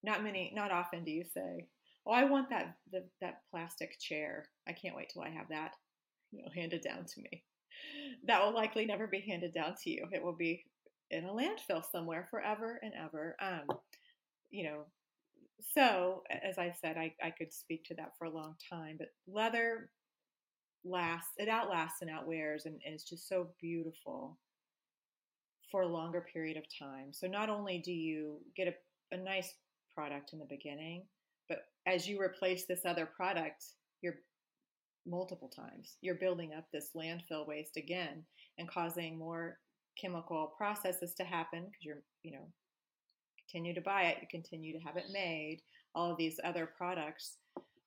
Not 0.03 0.23
many, 0.23 0.53
not 0.55 0.71
often 0.71 1.05
do 1.05 1.11
you 1.11 1.25
say, 1.25 1.67
Oh, 2.07 2.13
I 2.13 2.25
want 2.25 2.51
that 2.51 2.77
the, 2.93 3.05
that 3.21 3.43
plastic 3.51 3.99
chair. 3.99 4.49
I 4.69 4.73
can't 4.73 4.97
wait 4.97 5.11
till 5.13 5.23
I 5.23 5.31
have 5.31 5.49
that, 5.51 5.73
you 6.31 6.43
know, 6.43 6.49
handed 6.55 6.83
down 6.83 7.05
to 7.05 7.21
me. 7.21 7.45
That 8.27 8.43
will 8.43 8.55
likely 8.55 8.87
never 8.87 9.07
be 9.07 9.21
handed 9.21 9.53
down 9.53 9.75
to 9.83 9.91
you. 9.91 10.07
It 10.13 10.23
will 10.23 10.37
be 10.37 10.65
in 11.11 11.25
a 11.25 11.33
landfill 11.33 11.83
somewhere 11.93 12.27
forever 12.31 12.81
and 12.83 12.93
ever. 12.95 13.37
Um, 13.41 13.77
you 14.51 14.65
know, 14.65 14.85
so 15.61 16.23
as 16.31 16.59
I 16.59 16.75
said, 16.81 16.97
I, 16.97 17.15
I 17.23 17.31
could 17.31 17.53
speak 17.53 17.85
to 17.85 17.95
that 17.95 18.13
for 18.19 18.27
a 18.27 18.35
long 18.35 18.55
time, 18.71 18.97
but 18.99 19.09
leather 19.27 19.91
lasts, 20.85 21.33
it 21.39 21.49
outlasts 21.49 22.03
and 22.03 22.11
outwears, 22.11 22.67
and, 22.67 22.81
and 22.85 22.95
it's 22.95 23.09
just 23.09 23.29
so 23.29 23.49
beautiful 23.61 24.39
for 25.71 25.83
a 25.83 25.89
longer 25.89 26.25
period 26.33 26.57
of 26.57 26.65
time. 26.79 27.13
So 27.13 27.27
not 27.27 27.49
only 27.49 27.79
do 27.79 27.93
you 27.93 28.39
get 28.57 28.69
a, 28.69 29.15
a 29.15 29.19
nice 29.19 29.55
product 29.95 30.33
in 30.33 30.39
the 30.39 30.47
beginning, 30.49 31.05
but 31.49 31.59
as 31.87 32.09
you 32.09 32.21
replace 32.21 32.67
this 32.67 32.85
other 32.85 33.07
product, 33.07 33.65
you're 34.03 34.17
multiple 35.07 35.49
times, 35.49 35.97
you're 36.01 36.17
building 36.17 36.53
up 36.57 36.67
this 36.73 36.91
landfill 36.97 37.47
waste 37.47 37.77
again 37.77 38.25
and 38.59 38.69
causing 38.69 39.19
more 39.19 39.59
chemical 40.01 40.53
processes 40.57 41.15
to 41.15 41.25
happen 41.25 41.65
because 41.65 41.85
you're, 41.85 42.03
you 42.23 42.33
know, 42.33 42.47
continue 43.51 43.75
to 43.75 43.81
buy 43.81 44.05
it, 44.05 44.19
you 44.21 44.27
continue 44.31 44.73
to 44.73 44.85
have 44.85 44.97
it 44.97 45.07
made, 45.13 45.63
all 45.95 46.11
of 46.11 46.19
these 46.19 46.39
other 46.45 46.67
products, 46.67 47.37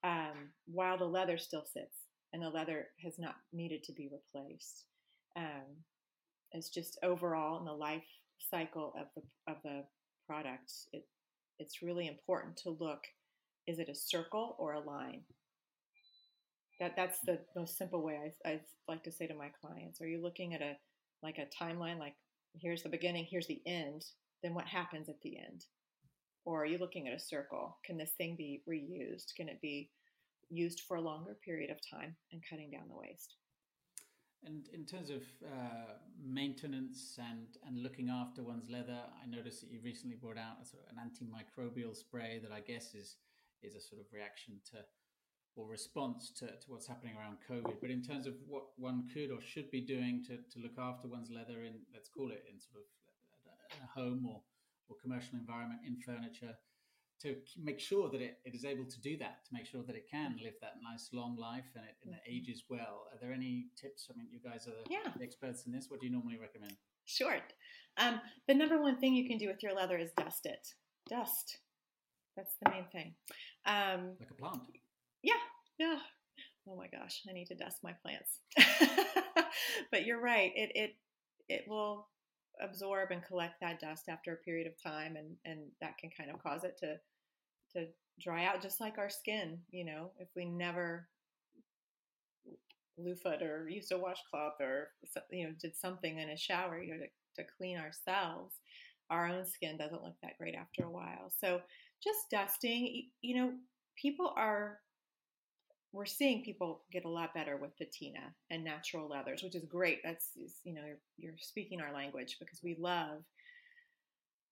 um, 0.03 0.51
while 0.65 0.97
the 0.97 1.05
leather 1.05 1.37
still 1.37 1.65
sits 1.65 2.05
and 2.33 2.41
the 2.41 2.49
leather 2.49 2.87
has 3.03 3.17
not 3.17 3.35
needed 3.53 3.83
to 3.83 3.93
be 3.93 4.09
replaced. 4.11 4.85
Um, 5.35 5.83
it's 6.51 6.69
just 6.69 6.97
overall 7.03 7.59
in 7.59 7.65
the 7.65 7.73
life 7.73 8.03
cycle 8.49 8.93
of 8.99 9.07
the 9.15 9.51
of 9.51 9.57
the 9.63 9.83
product, 10.25 10.71
it, 10.93 11.05
it's 11.59 11.81
really 11.81 12.07
important 12.07 12.57
to 12.57 12.77
look: 12.79 13.01
is 13.67 13.79
it 13.79 13.89
a 13.89 13.95
circle 13.95 14.55
or 14.57 14.73
a 14.73 14.79
line? 14.79 15.21
That 16.79 16.95
that's 16.95 17.19
the 17.25 17.39
most 17.55 17.77
simple 17.77 18.01
way 18.01 18.33
I, 18.45 18.49
I 18.49 18.61
like 18.87 19.03
to 19.03 19.11
say 19.11 19.27
to 19.27 19.35
my 19.35 19.49
clients. 19.61 20.01
Are 20.01 20.07
you 20.07 20.21
looking 20.21 20.53
at 20.53 20.61
a 20.61 20.77
like 21.21 21.37
a 21.37 21.63
timeline, 21.63 21.99
like 21.99 22.15
here's 22.55 22.83
the 22.83 22.89
beginning, 22.89 23.27
here's 23.29 23.47
the 23.47 23.61
end, 23.65 24.05
then 24.43 24.53
what 24.53 24.67
happens 24.67 25.09
at 25.09 25.21
the 25.21 25.37
end? 25.37 25.65
Or 26.45 26.63
are 26.63 26.65
you 26.65 26.77
looking 26.77 27.07
at 27.07 27.13
a 27.13 27.19
circle? 27.19 27.77
Can 27.85 27.97
this 27.97 28.11
thing 28.17 28.35
be 28.37 28.61
reused? 28.67 29.35
Can 29.35 29.49
it 29.49 29.61
be 29.61 29.89
used 30.49 30.81
for 30.81 30.97
a 30.97 31.01
longer 31.01 31.37
period 31.45 31.69
of 31.69 31.77
time 31.79 32.15
and 32.31 32.41
cutting 32.49 32.71
down 32.71 32.87
the 32.89 32.97
waste. 32.97 33.35
And 34.43 34.67
in 34.73 34.85
terms 34.85 35.09
of 35.09 35.23
uh, 35.43 35.99
maintenance 36.23 37.19
and, 37.19 37.47
and 37.67 37.83
looking 37.83 38.09
after 38.09 38.41
one's 38.41 38.69
leather, 38.69 38.97
I 39.21 39.27
noticed 39.27 39.61
that 39.61 39.71
you 39.71 39.79
recently 39.83 40.15
brought 40.15 40.37
out 40.37 40.63
a 40.63 40.65
sort 40.65 40.83
of 40.83 40.95
an 40.95 41.03
antimicrobial 41.03 41.95
spray 41.95 42.39
that 42.41 42.51
I 42.51 42.61
guess 42.61 42.95
is 42.95 43.17
is 43.61 43.75
a 43.75 43.81
sort 43.81 43.99
of 43.99 44.07
reaction 44.13 44.55
to 44.71 44.77
or 45.57 45.67
response 45.67 46.31
to, 46.39 46.45
to 46.47 46.65
what's 46.67 46.87
happening 46.87 47.15
around 47.17 47.35
COVID. 47.43 47.81
But 47.81 47.89
in 47.89 48.01
terms 48.01 48.27
of 48.27 48.35
what 48.47 48.63
one 48.77 49.09
could 49.13 49.29
or 49.29 49.41
should 49.41 49.69
be 49.71 49.81
doing 49.81 50.23
to, 50.27 50.37
to 50.37 50.63
look 50.63 50.79
after 50.79 51.09
one's 51.09 51.29
leather 51.29 51.63
in, 51.63 51.73
let's 51.93 52.07
call 52.07 52.31
it, 52.31 52.45
in 52.47 52.61
sort 52.61 52.79
of 52.79 52.87
a 53.83 53.99
home 53.99 54.25
or, 54.27 54.41
or 54.89 54.95
commercial 55.01 55.37
environment, 55.37 55.81
in 55.85 55.97
furniture, 56.01 56.55
to 57.21 57.35
make 57.61 57.79
sure 57.79 58.09
that 58.09 58.21
it, 58.21 58.39
it 58.45 58.55
is 58.55 58.63
able 58.63 58.85
to 58.85 59.01
do 59.01 59.17
that, 59.17 59.45
to 59.45 59.53
make 59.53 59.65
sure 59.65 59.83
that 59.85 59.95
it 59.95 60.05
can 60.09 60.37
live 60.41 60.53
that 60.61 60.75
nice 60.81 61.09
long 61.11 61.35
life 61.37 61.65
and 61.75 61.83
it, 61.83 61.95
and 62.03 62.13
it 62.13 62.21
mm-hmm. 62.23 62.35
ages 62.37 62.63
well. 62.69 63.07
Are 63.11 63.17
there 63.21 63.33
any 63.33 63.67
tips? 63.79 64.07
I 64.09 64.17
mean, 64.17 64.27
you 64.31 64.39
guys 64.39 64.67
are 64.67 64.71
the 64.71 64.89
yeah. 64.89 65.11
experts 65.21 65.65
in 65.65 65.73
this. 65.73 65.87
What 65.89 65.99
do 65.99 66.07
you 66.07 66.13
normally 66.13 66.37
recommend? 66.39 66.73
Sure. 67.05 67.37
Um, 67.97 68.21
the 68.47 68.53
number 68.53 68.81
one 68.81 68.99
thing 68.99 69.15
you 69.15 69.27
can 69.27 69.37
do 69.37 69.47
with 69.47 69.61
your 69.61 69.73
leather 69.73 69.97
is 69.97 70.11
dust 70.17 70.45
it. 70.45 70.65
Dust. 71.09 71.57
That's 72.37 72.53
the 72.63 72.69
main 72.69 72.85
thing. 72.91 73.15
Um, 73.65 74.15
like 74.19 74.31
a 74.31 74.35
plant. 74.35 74.61
Yeah. 75.21 75.33
Yeah. 75.77 75.99
Oh 76.67 76.75
my 76.75 76.87
gosh, 76.87 77.23
I 77.27 77.33
need 77.33 77.47
to 77.47 77.55
dust 77.55 77.77
my 77.83 77.93
plants. 78.03 78.39
but 79.91 80.05
you're 80.05 80.21
right. 80.21 80.51
It 80.55 80.71
it 80.75 80.95
it 81.49 81.65
will 81.67 82.07
absorb 82.61 83.11
and 83.11 83.23
collect 83.23 83.59
that 83.61 83.79
dust 83.79 84.09
after 84.09 84.33
a 84.33 84.37
period 84.37 84.67
of 84.67 84.81
time 84.81 85.15
and 85.15 85.35
and 85.45 85.59
that 85.81 85.97
can 85.97 86.09
kind 86.09 86.29
of 86.29 86.41
cause 86.41 86.63
it 86.63 86.77
to 86.77 86.95
to 87.73 87.87
dry 88.19 88.45
out 88.45 88.61
just 88.61 88.81
like 88.81 88.97
our 88.97 89.09
skin 89.09 89.57
you 89.71 89.85
know? 89.85 90.11
If 90.19 90.29
we 90.35 90.45
never 90.45 91.07
loofahd 92.99 93.41
or 93.41 93.69
used 93.69 93.91
a 93.91 93.97
washcloth 93.97 94.59
or 94.59 94.89
you 95.31 95.45
know 95.45 95.53
did 95.59 95.75
something 95.75 96.19
in 96.19 96.29
a 96.29 96.37
shower 96.37 96.81
you 96.81 96.91
know 96.91 96.99
to, 96.99 97.41
to 97.41 97.49
clean 97.57 97.77
ourselves 97.77 98.55
our 99.09 99.27
own 99.27 99.45
skin 99.45 99.77
doesn't 99.77 100.03
look 100.03 100.15
that 100.21 100.37
great 100.37 100.55
after 100.55 100.83
a 100.83 100.91
while. 100.91 101.31
So 101.39 101.61
just 102.03 102.29
dusting 102.29 103.07
you 103.21 103.35
know 103.35 103.53
people 103.95 104.33
are 104.35 104.79
we're 105.91 106.05
seeing 106.05 106.43
people 106.43 106.83
get 106.91 107.05
a 107.05 107.09
lot 107.09 107.33
better 107.33 107.57
with 107.57 107.77
patina 107.77 108.33
and 108.51 108.63
natural 108.63 109.09
leathers, 109.09 109.41
which 109.41 109.55
is 109.55 109.65
great. 109.65 109.99
That's 110.03 110.29
you 110.63 110.73
know 110.73 110.83
you're, 110.85 110.99
you're 111.17 111.37
speaking 111.39 111.81
our 111.81 111.93
language 111.93 112.37
because 112.39 112.59
we 112.63 112.77
love 112.79 113.23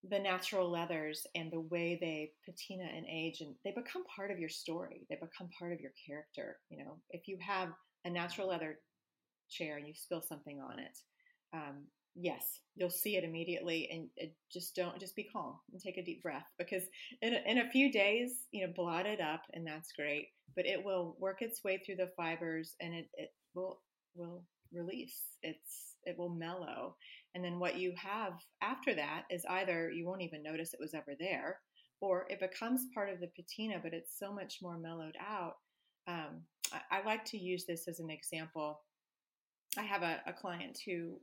the 0.09 0.19
natural 0.19 0.69
leathers 0.69 1.25
and 1.35 1.51
the 1.51 1.59
way 1.59 1.97
they 1.99 2.31
patina 2.45 2.83
and 2.83 3.05
age, 3.11 3.41
and 3.41 3.55
they 3.63 3.71
become 3.71 4.03
part 4.05 4.31
of 4.31 4.39
your 4.39 4.49
story. 4.49 5.05
They 5.09 5.15
become 5.15 5.49
part 5.57 5.73
of 5.73 5.81
your 5.81 5.91
character. 6.05 6.57
You 6.69 6.83
know, 6.83 6.97
if 7.09 7.27
you 7.27 7.37
have 7.39 7.69
a 8.05 8.09
natural 8.09 8.49
leather 8.49 8.79
chair 9.49 9.77
and 9.77 9.87
you 9.87 9.93
spill 9.95 10.21
something 10.21 10.59
on 10.59 10.79
it, 10.79 10.97
um, 11.53 11.83
yes, 12.19 12.59
you'll 12.75 12.89
see 12.89 13.15
it 13.15 13.23
immediately, 13.23 13.89
and 13.91 14.09
it 14.17 14.35
just 14.51 14.75
don't 14.75 14.99
just 14.99 15.15
be 15.15 15.23
calm 15.23 15.55
and 15.71 15.81
take 15.81 15.97
a 15.97 16.03
deep 16.03 16.23
breath 16.23 16.47
because 16.57 16.83
in 17.21 17.33
a, 17.33 17.41
in 17.45 17.59
a 17.59 17.69
few 17.69 17.91
days, 17.91 18.45
you 18.51 18.65
know, 18.65 18.73
blot 18.75 19.05
it 19.05 19.21
up, 19.21 19.43
and 19.53 19.65
that's 19.65 19.91
great. 19.93 20.27
But 20.55 20.65
it 20.65 20.83
will 20.83 21.15
work 21.19 21.41
its 21.41 21.63
way 21.63 21.77
through 21.77 21.97
the 21.97 22.11
fibers, 22.17 22.75
and 22.81 22.93
it, 22.93 23.09
it 23.13 23.29
will 23.53 23.81
will 24.15 24.43
release. 24.73 25.21
It's 25.43 25.95
it 26.03 26.17
will 26.17 26.29
mellow, 26.29 26.95
and 27.35 27.43
then 27.43 27.59
what 27.59 27.77
you 27.77 27.93
have 27.95 28.33
after 28.61 28.95
that 28.95 29.23
is 29.29 29.45
either 29.49 29.91
you 29.91 30.05
won't 30.07 30.21
even 30.23 30.43
notice 30.43 30.73
it 30.73 30.79
was 30.79 30.93
ever 30.93 31.15
there, 31.19 31.59
or 32.01 32.25
it 32.29 32.39
becomes 32.39 32.87
part 32.93 33.09
of 33.09 33.19
the 33.19 33.29
patina, 33.35 33.79
but 33.81 33.93
it's 33.93 34.17
so 34.17 34.33
much 34.33 34.59
more 34.61 34.77
mellowed 34.77 35.15
out. 35.19 35.55
Um, 36.07 36.41
I, 36.71 36.99
I, 36.99 37.05
like 37.05 37.25
to 37.25 37.37
use 37.37 37.65
this 37.65 37.87
as 37.89 37.99
an 37.99 38.09
example. 38.09 38.79
I 39.77 39.81
have 39.81 40.03
a, 40.03 40.21
a 40.25 40.31
client 40.31 40.79
who 40.85 41.19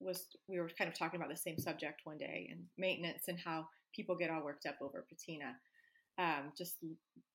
was 0.00 0.26
we 0.48 0.58
were 0.58 0.70
kind 0.76 0.88
of 0.88 0.98
talking 0.98 1.20
about 1.20 1.30
the 1.30 1.36
same 1.36 1.58
subject 1.58 2.00
one 2.04 2.18
day 2.18 2.48
and 2.50 2.60
maintenance 2.78 3.24
and 3.28 3.38
how 3.38 3.66
people 3.94 4.16
get 4.16 4.30
all 4.30 4.44
worked 4.44 4.66
up 4.66 4.76
over 4.80 5.06
patina. 5.08 5.56
Um, 6.18 6.52
just 6.56 6.76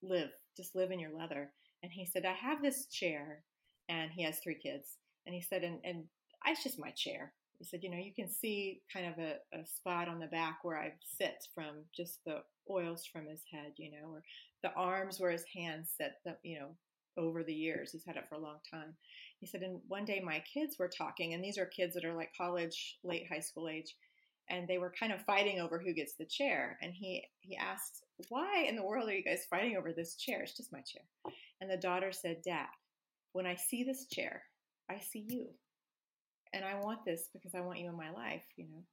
live, 0.03 0.29
just 0.55 0.75
live 0.75 0.91
in 0.91 0.99
your 0.99 1.15
leather. 1.17 1.51
And 1.83 1.91
he 1.91 2.05
said, 2.05 2.25
I 2.25 2.33
have 2.33 2.61
this 2.61 2.85
chair, 2.87 3.43
and 3.89 4.11
he 4.11 4.23
has 4.23 4.39
three 4.39 4.55
kids. 4.55 4.97
And 5.25 5.35
he 5.35 5.41
said, 5.41 5.63
and, 5.63 5.79
and 5.83 6.03
it's 6.45 6.63
just 6.63 6.79
my 6.79 6.91
chair. 6.91 7.33
He 7.57 7.65
said, 7.65 7.83
you 7.83 7.89
know, 7.89 7.97
you 7.97 8.13
can 8.13 8.29
see 8.29 8.81
kind 8.91 9.07
of 9.07 9.17
a, 9.17 9.35
a 9.57 9.65
spot 9.65 10.07
on 10.07 10.19
the 10.19 10.27
back 10.27 10.59
where 10.63 10.77
I 10.77 10.93
sit 11.17 11.47
from 11.53 11.85
just 11.95 12.19
the 12.25 12.39
oils 12.69 13.05
from 13.05 13.27
his 13.27 13.41
head, 13.51 13.73
you 13.77 13.91
know, 13.91 14.09
or 14.11 14.23
the 14.61 14.73
arms 14.73 15.19
where 15.19 15.31
his 15.31 15.45
hands 15.55 15.89
sit, 15.97 16.13
the, 16.25 16.35
you 16.43 16.59
know, 16.59 16.69
over 17.17 17.43
the 17.43 17.53
years. 17.53 17.91
He's 17.91 18.05
had 18.05 18.17
it 18.17 18.27
for 18.27 18.35
a 18.35 18.41
long 18.41 18.57
time. 18.69 18.93
He 19.39 19.47
said, 19.47 19.61
and 19.61 19.81
one 19.87 20.05
day 20.05 20.19
my 20.21 20.39
kids 20.51 20.77
were 20.79 20.87
talking, 20.89 21.33
and 21.33 21.43
these 21.43 21.57
are 21.57 21.65
kids 21.65 21.93
that 21.93 22.05
are 22.05 22.15
like 22.15 22.31
college, 22.37 22.99
late 23.03 23.27
high 23.31 23.39
school 23.41 23.67
age. 23.69 23.95
and 24.49 24.67
they 24.67 24.77
were 24.77 24.93
kind 24.99 25.11
of 25.11 25.21
fighting 25.25 25.59
over 25.59 25.79
who 25.79 25.93
gets 25.93 26.13
the 26.15 26.25
chair. 26.25 26.77
And 26.81 26.93
he 26.93 27.27
he 27.41 27.55
asked, 27.57 28.03
"Why 28.29 28.63
in 28.67 28.75
the 28.75 28.83
world 28.85 29.09
are 29.09 29.13
you 29.15 29.23
guys 29.23 29.45
fighting 29.49 29.75
over 29.77 29.91
this 29.91 30.15
chair? 30.15 30.41
It's 30.43 30.55
just 30.55 30.71
my 30.71 30.81
chair." 30.81 31.03
And 31.61 31.69
the 31.69 31.77
daughter 31.77 32.11
said, 32.11 32.41
"Dad, 32.43 32.67
when 33.33 33.45
I 33.47 33.55
see 33.55 33.83
this 33.83 34.05
chair, 34.07 34.43
I 34.89 34.99
see 34.99 35.25
you, 35.27 35.49
and 36.53 36.63
I 36.63 36.75
want 36.79 37.05
this 37.05 37.29
because 37.33 37.55
I 37.55 37.61
want 37.61 37.79
you 37.79 37.89
in 37.89 37.97
my 37.97 38.11
life, 38.11 38.43
you 38.55 38.65
know." 38.67 38.83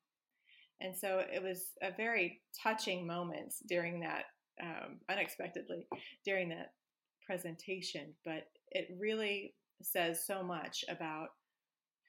And 0.81 0.97
so 0.97 1.19
it 1.21 1.43
was 1.43 1.73
a 1.83 1.93
very 1.93 2.43
touching 2.63 3.07
moment 3.07 3.55
during 3.69 4.01
that, 4.01 4.25
um, 4.63 5.01
unexpectedly 5.09 5.87
during 6.25 6.49
that 6.51 6.73
presentation, 7.27 8.15
but 8.25 8.49
it 8.71 8.89
really 8.99 9.55
says 9.81 10.25
so 10.27 10.43
much 10.43 10.85
about 10.89 11.29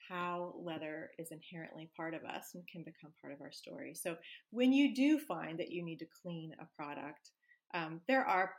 how 0.08 0.54
leather 0.62 1.10
is 1.18 1.30
inherently 1.30 1.90
part 1.96 2.14
of 2.14 2.24
us 2.24 2.50
and 2.54 2.66
can 2.68 2.82
become 2.82 3.12
part 3.20 3.32
of 3.32 3.40
our 3.40 3.52
story. 3.52 3.94
So, 3.94 4.16
when 4.50 4.72
you 4.72 4.94
do 4.94 5.18
find 5.18 5.58
that 5.58 5.70
you 5.70 5.82
need 5.82 5.98
to 6.00 6.06
clean 6.22 6.52
a 6.60 6.66
product, 6.76 7.30
um, 7.74 8.00
there 8.06 8.24
are 8.24 8.52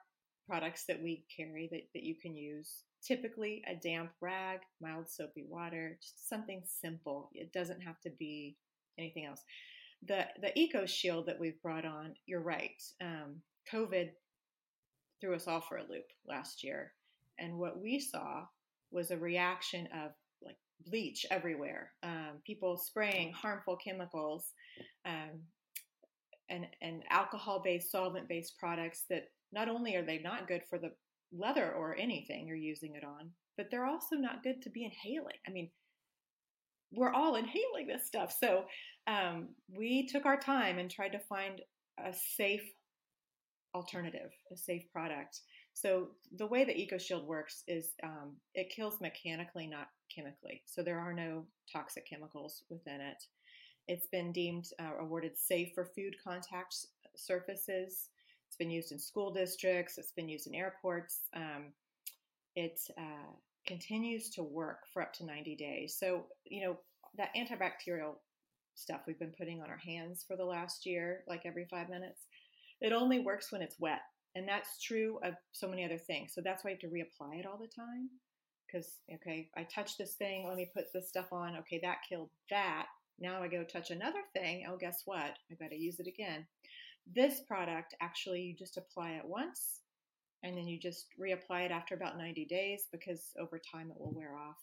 products 0.47 0.85
that 0.87 1.01
we 1.01 1.25
carry 1.35 1.67
that, 1.71 1.81
that 1.93 2.03
you 2.03 2.15
can 2.21 2.35
use. 2.35 2.83
Typically, 3.05 3.63
a 3.67 3.75
damp 3.75 4.11
rag, 4.21 4.59
mild 4.81 5.09
soapy 5.09 5.45
water, 5.47 5.97
just 6.01 6.27
something 6.27 6.63
simple. 6.65 7.29
It 7.33 7.53
doesn't 7.53 7.81
have 7.81 7.99
to 8.01 8.09
be 8.17 8.57
anything 8.97 9.25
else. 9.25 9.41
The 10.07 10.25
the 10.41 10.57
Eco 10.59 10.85
Shield 10.85 11.27
that 11.27 11.39
we've 11.39 11.61
brought 11.61 11.85
on, 11.85 12.15
you're 12.25 12.41
right. 12.41 12.81
Um, 13.01 13.41
COVID 13.71 14.09
threw 15.21 15.35
us 15.35 15.47
all 15.47 15.61
for 15.61 15.77
a 15.77 15.83
loop 15.83 16.05
last 16.27 16.63
year, 16.63 16.93
and 17.39 17.57
what 17.57 17.79
we 17.79 17.99
saw 17.99 18.45
was 18.91 19.11
a 19.11 19.17
reaction 19.17 19.87
of 19.93 20.11
like 20.43 20.57
bleach 20.85 21.25
everywhere, 21.31 21.91
um, 22.03 22.41
people 22.45 22.77
spraying 22.77 23.33
harmful 23.33 23.77
chemicals, 23.77 24.51
um, 25.05 25.41
and 26.49 26.67
and 26.81 27.03
alcohol 27.09 27.61
based, 27.63 27.91
solvent 27.91 28.27
based 28.27 28.57
products 28.59 29.03
that 29.09 29.25
not 29.51 29.69
only 29.69 29.95
are 29.95 30.05
they 30.05 30.19
not 30.19 30.47
good 30.47 30.61
for 30.69 30.77
the 30.77 30.91
leather 31.31 31.71
or 31.73 31.95
anything 31.97 32.47
you're 32.47 32.55
using 32.55 32.95
it 32.95 33.03
on, 33.03 33.31
but 33.57 33.67
they're 33.71 33.85
also 33.85 34.15
not 34.15 34.43
good 34.43 34.61
to 34.61 34.69
be 34.69 34.83
inhaling. 34.83 35.37
I 35.47 35.51
mean, 35.51 35.69
we're 36.91 37.13
all 37.13 37.35
inhaling 37.35 37.87
this 37.87 38.05
stuff. 38.05 38.35
So 38.39 38.65
um, 39.07 39.49
we 39.69 40.07
took 40.07 40.25
our 40.25 40.39
time 40.39 40.77
and 40.77 40.89
tried 40.89 41.09
to 41.13 41.19
find 41.19 41.61
a 42.03 42.13
safe 42.37 42.63
alternative, 43.73 44.31
a 44.51 44.57
safe 44.57 44.83
product. 44.91 45.39
So 45.75 46.07
the 46.37 46.47
way 46.47 46.63
the 46.63 46.73
EcoShield 46.73 47.25
works 47.25 47.63
is 47.67 47.89
um, 48.01 48.37
it 48.53 48.73
kills 48.73 49.01
mechanically, 49.01 49.67
not 49.67 49.89
chemically. 50.13 50.63
So 50.65 50.81
there 50.81 50.99
are 50.99 51.13
no 51.13 51.45
toxic 51.71 52.09
chemicals 52.09 52.63
within 52.69 53.01
it. 53.01 53.21
It's 53.89 54.07
been 54.07 54.31
deemed 54.31 54.69
uh, 54.79 55.01
awarded 55.01 55.37
safe 55.37 55.73
for 55.75 55.83
food 55.83 56.15
contact 56.23 56.77
surfaces. 57.17 58.09
It's 58.47 58.55
been 58.57 58.71
used 58.71 58.93
in 58.93 58.99
school 58.99 59.33
districts. 59.33 59.97
It's 59.97 60.13
been 60.13 60.29
used 60.29 60.47
in 60.47 60.55
airports. 60.55 61.19
Um, 61.35 61.73
it 62.55 62.79
uh, 62.97 63.33
continues 63.67 64.29
to 64.29 64.43
work 64.43 64.79
for 64.93 65.01
up 65.01 65.11
to 65.15 65.25
90 65.25 65.57
days. 65.57 65.97
So 65.99 66.27
you 66.45 66.65
know 66.65 66.79
that 67.17 67.35
antibacterial 67.35 68.15
stuff 68.75 69.01
we've 69.05 69.19
been 69.19 69.33
putting 69.37 69.61
on 69.61 69.69
our 69.69 69.81
hands 69.85 70.23
for 70.25 70.37
the 70.37 70.45
last 70.45 70.85
year, 70.85 71.25
like 71.27 71.41
every 71.45 71.65
five 71.69 71.89
minutes. 71.89 72.21
It 72.79 72.93
only 72.93 73.19
works 73.19 73.51
when 73.51 73.61
it's 73.61 73.79
wet. 73.79 74.01
And 74.35 74.47
that's 74.47 74.81
true 74.81 75.17
of 75.23 75.35
so 75.53 75.67
many 75.67 75.85
other 75.85 75.97
things. 75.97 76.33
So 76.33 76.41
that's 76.41 76.63
why 76.63 76.71
you 76.71 76.77
have 76.81 76.91
to 76.91 76.95
reapply 76.95 77.39
it 77.39 77.45
all 77.45 77.57
the 77.57 77.67
time. 77.67 78.09
Because, 78.67 78.99
okay, 79.13 79.49
I 79.55 79.63
touched 79.63 79.97
this 79.97 80.15
thing, 80.15 80.45
let 80.45 80.57
me 80.57 80.69
put 80.73 80.91
this 80.93 81.07
stuff 81.07 81.31
on. 81.31 81.55
Okay, 81.57 81.79
that 81.83 81.99
killed 82.07 82.29
that. 82.49 82.87
Now 83.17 83.41
I 83.41 83.47
go 83.47 83.63
touch 83.63 83.91
another 83.91 84.19
thing. 84.33 84.65
Oh, 84.69 84.75
guess 84.77 85.03
what? 85.05 85.37
I 85.49 85.55
got 85.57 85.69
to 85.69 85.77
use 85.77 85.99
it 85.99 86.07
again. 86.07 86.45
This 87.15 87.39
product, 87.47 87.95
actually, 88.01 88.41
you 88.41 88.55
just 88.55 88.77
apply 88.77 89.11
it 89.11 89.25
once 89.25 89.79
and 90.43 90.57
then 90.57 90.67
you 90.67 90.79
just 90.79 91.07
reapply 91.19 91.65
it 91.65 91.71
after 91.71 91.95
about 91.95 92.17
90 92.17 92.45
days 92.45 92.87
because 92.91 93.31
over 93.39 93.59
time 93.59 93.89
it 93.89 93.99
will 93.99 94.13
wear 94.13 94.35
off, 94.35 94.57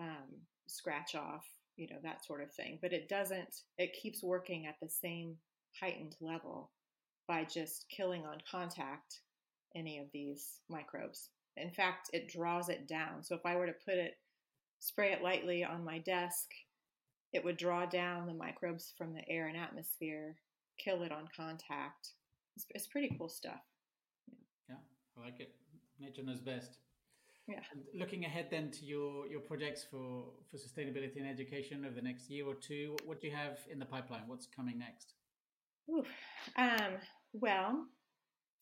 um, 0.00 0.40
scratch 0.68 1.14
off, 1.14 1.44
you 1.76 1.88
know, 1.88 1.96
that 2.02 2.24
sort 2.24 2.42
of 2.42 2.52
thing. 2.52 2.78
But 2.80 2.92
it 2.92 3.08
doesn't, 3.08 3.60
it 3.76 3.96
keeps 4.00 4.22
working 4.22 4.66
at 4.66 4.76
the 4.80 4.88
same 4.88 5.36
heightened 5.78 6.16
level 6.20 6.70
by 7.26 7.44
just 7.44 7.86
killing 7.88 8.24
on 8.24 8.38
contact 8.50 9.20
any 9.74 9.98
of 9.98 10.06
these 10.12 10.60
microbes. 10.68 11.30
In 11.56 11.70
fact, 11.70 12.10
it 12.12 12.28
draws 12.28 12.68
it 12.68 12.86
down. 12.86 13.22
So 13.22 13.34
if 13.34 13.44
I 13.44 13.56
were 13.56 13.66
to 13.66 13.74
put 13.84 13.94
it, 13.94 14.14
spray 14.78 15.12
it 15.12 15.22
lightly 15.22 15.64
on 15.64 15.84
my 15.84 15.98
desk, 15.98 16.48
it 17.32 17.44
would 17.44 17.56
draw 17.56 17.86
down 17.86 18.26
the 18.26 18.34
microbes 18.34 18.92
from 18.96 19.12
the 19.12 19.28
air 19.28 19.48
and 19.48 19.56
atmosphere, 19.56 20.36
kill 20.78 21.02
it 21.02 21.12
on 21.12 21.28
contact. 21.36 22.10
It's, 22.56 22.66
it's 22.70 22.86
pretty 22.86 23.14
cool 23.18 23.28
stuff. 23.28 23.60
Yeah. 24.68 24.76
I 25.18 25.24
like 25.24 25.40
it. 25.40 25.54
Nature 25.98 26.22
knows 26.22 26.40
best. 26.40 26.78
Yeah. 27.48 27.60
And 27.72 27.82
looking 27.94 28.24
ahead 28.24 28.48
then 28.50 28.70
to 28.72 28.84
your 28.84 29.28
your 29.28 29.40
projects 29.40 29.84
for 29.88 30.24
for 30.50 30.56
sustainability 30.56 31.16
and 31.18 31.28
education 31.28 31.84
over 31.84 31.94
the 31.94 32.02
next 32.02 32.28
year 32.28 32.44
or 32.44 32.54
two, 32.54 32.90
what, 32.92 33.06
what 33.06 33.20
do 33.20 33.28
you 33.28 33.34
have 33.34 33.58
in 33.70 33.78
the 33.78 33.84
pipeline? 33.84 34.22
What's 34.26 34.46
coming 34.46 34.78
next? 34.78 35.14
Ooh, 35.88 36.04
um, 36.56 36.94
well, 37.40 37.86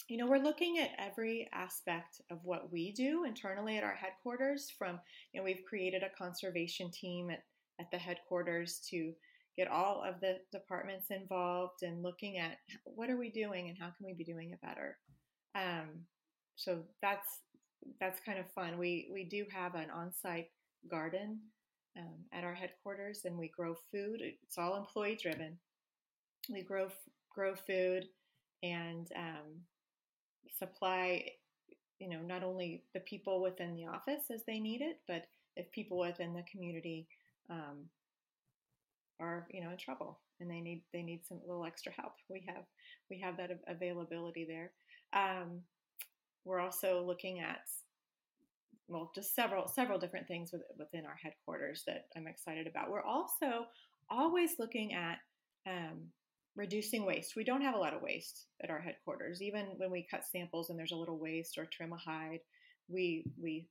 you 0.08 0.18
know, 0.18 0.26
we're 0.26 0.38
looking 0.38 0.78
at 0.78 0.90
every 0.98 1.48
aspect 1.52 2.20
of 2.30 2.38
what 2.44 2.70
we 2.70 2.92
do 2.92 3.24
internally 3.24 3.78
at 3.78 3.84
our 3.84 3.94
headquarters. 3.94 4.70
From, 4.76 5.00
you 5.32 5.40
know, 5.40 5.44
we've 5.44 5.64
created 5.68 6.02
a 6.02 6.16
conservation 6.16 6.90
team 6.90 7.30
at, 7.30 7.42
at 7.80 7.90
the 7.90 7.98
headquarters 7.98 8.80
to 8.90 9.12
get 9.56 9.68
all 9.68 10.02
of 10.06 10.20
the 10.20 10.38
departments 10.52 11.06
involved 11.10 11.82
and 11.82 12.02
looking 12.02 12.38
at 12.38 12.58
what 12.84 13.08
are 13.08 13.16
we 13.16 13.30
doing 13.30 13.68
and 13.68 13.78
how 13.78 13.86
can 13.96 14.04
we 14.04 14.12
be 14.12 14.24
doing 14.24 14.50
it 14.50 14.60
better. 14.60 14.98
Um, 15.54 16.04
so 16.56 16.82
that's 17.00 17.40
that's 18.00 18.20
kind 18.20 18.38
of 18.38 18.50
fun. 18.52 18.78
We 18.78 19.08
we 19.12 19.24
do 19.24 19.44
have 19.52 19.74
an 19.74 19.90
on-site 19.90 20.48
garden 20.90 21.38
um, 21.98 22.16
at 22.32 22.44
our 22.44 22.54
headquarters, 22.54 23.22
and 23.24 23.38
we 23.38 23.48
grow 23.48 23.74
food. 23.92 24.20
It's 24.20 24.58
all 24.58 24.76
employee 24.76 25.18
driven. 25.20 25.58
We 26.50 26.62
grow 26.62 26.88
grow 27.34 27.54
food 27.54 28.06
and 28.64 29.08
um, 29.16 29.60
supply 30.58 31.24
you 32.00 32.08
know 32.08 32.20
not 32.20 32.42
only 32.42 32.82
the 32.94 33.00
people 33.00 33.40
within 33.40 33.74
the 33.76 33.86
office 33.86 34.24
as 34.32 34.42
they 34.46 34.58
need 34.58 34.80
it 34.80 34.98
but 35.06 35.26
if 35.56 35.70
people 35.70 35.98
within 35.98 36.34
the 36.34 36.42
community 36.50 37.06
um, 37.50 37.84
are 39.20 39.46
you 39.50 39.62
know 39.62 39.70
in 39.70 39.76
trouble 39.76 40.18
and 40.40 40.50
they 40.50 40.60
need 40.60 40.82
they 40.92 41.02
need 41.02 41.20
some 41.24 41.38
little 41.46 41.64
extra 41.64 41.92
help 41.92 42.14
we 42.28 42.44
have 42.48 42.64
we 43.10 43.18
have 43.20 43.36
that 43.36 43.50
availability 43.68 44.44
there. 44.44 44.70
Um, 45.12 45.60
we're 46.44 46.60
also 46.60 47.04
looking 47.06 47.40
at 47.40 47.60
well 48.88 49.10
just 49.14 49.34
several 49.34 49.66
several 49.66 49.98
different 49.98 50.28
things 50.28 50.52
within 50.78 51.06
our 51.06 51.16
headquarters 51.22 51.84
that 51.86 52.06
i'm 52.16 52.26
excited 52.26 52.66
about. 52.66 52.90
We're 52.90 53.02
also 53.02 53.66
always 54.10 54.58
looking 54.58 54.92
at 54.92 55.18
um, 55.66 56.02
reducing 56.56 57.04
waste. 57.04 57.34
We 57.36 57.44
don't 57.44 57.62
have 57.62 57.74
a 57.74 57.78
lot 57.78 57.94
of 57.94 58.02
waste 58.02 58.46
at 58.62 58.70
our 58.70 58.80
headquarters. 58.80 59.42
Even 59.42 59.66
when 59.76 59.90
we 59.90 60.06
cut 60.08 60.24
samples 60.24 60.70
and 60.70 60.78
there's 60.78 60.92
a 60.92 60.96
little 60.96 61.18
waste 61.18 61.58
or 61.58 61.66
trim 61.66 61.92
a 61.92 61.96
hide, 61.96 62.40
we 62.88 63.24
we 63.40 63.66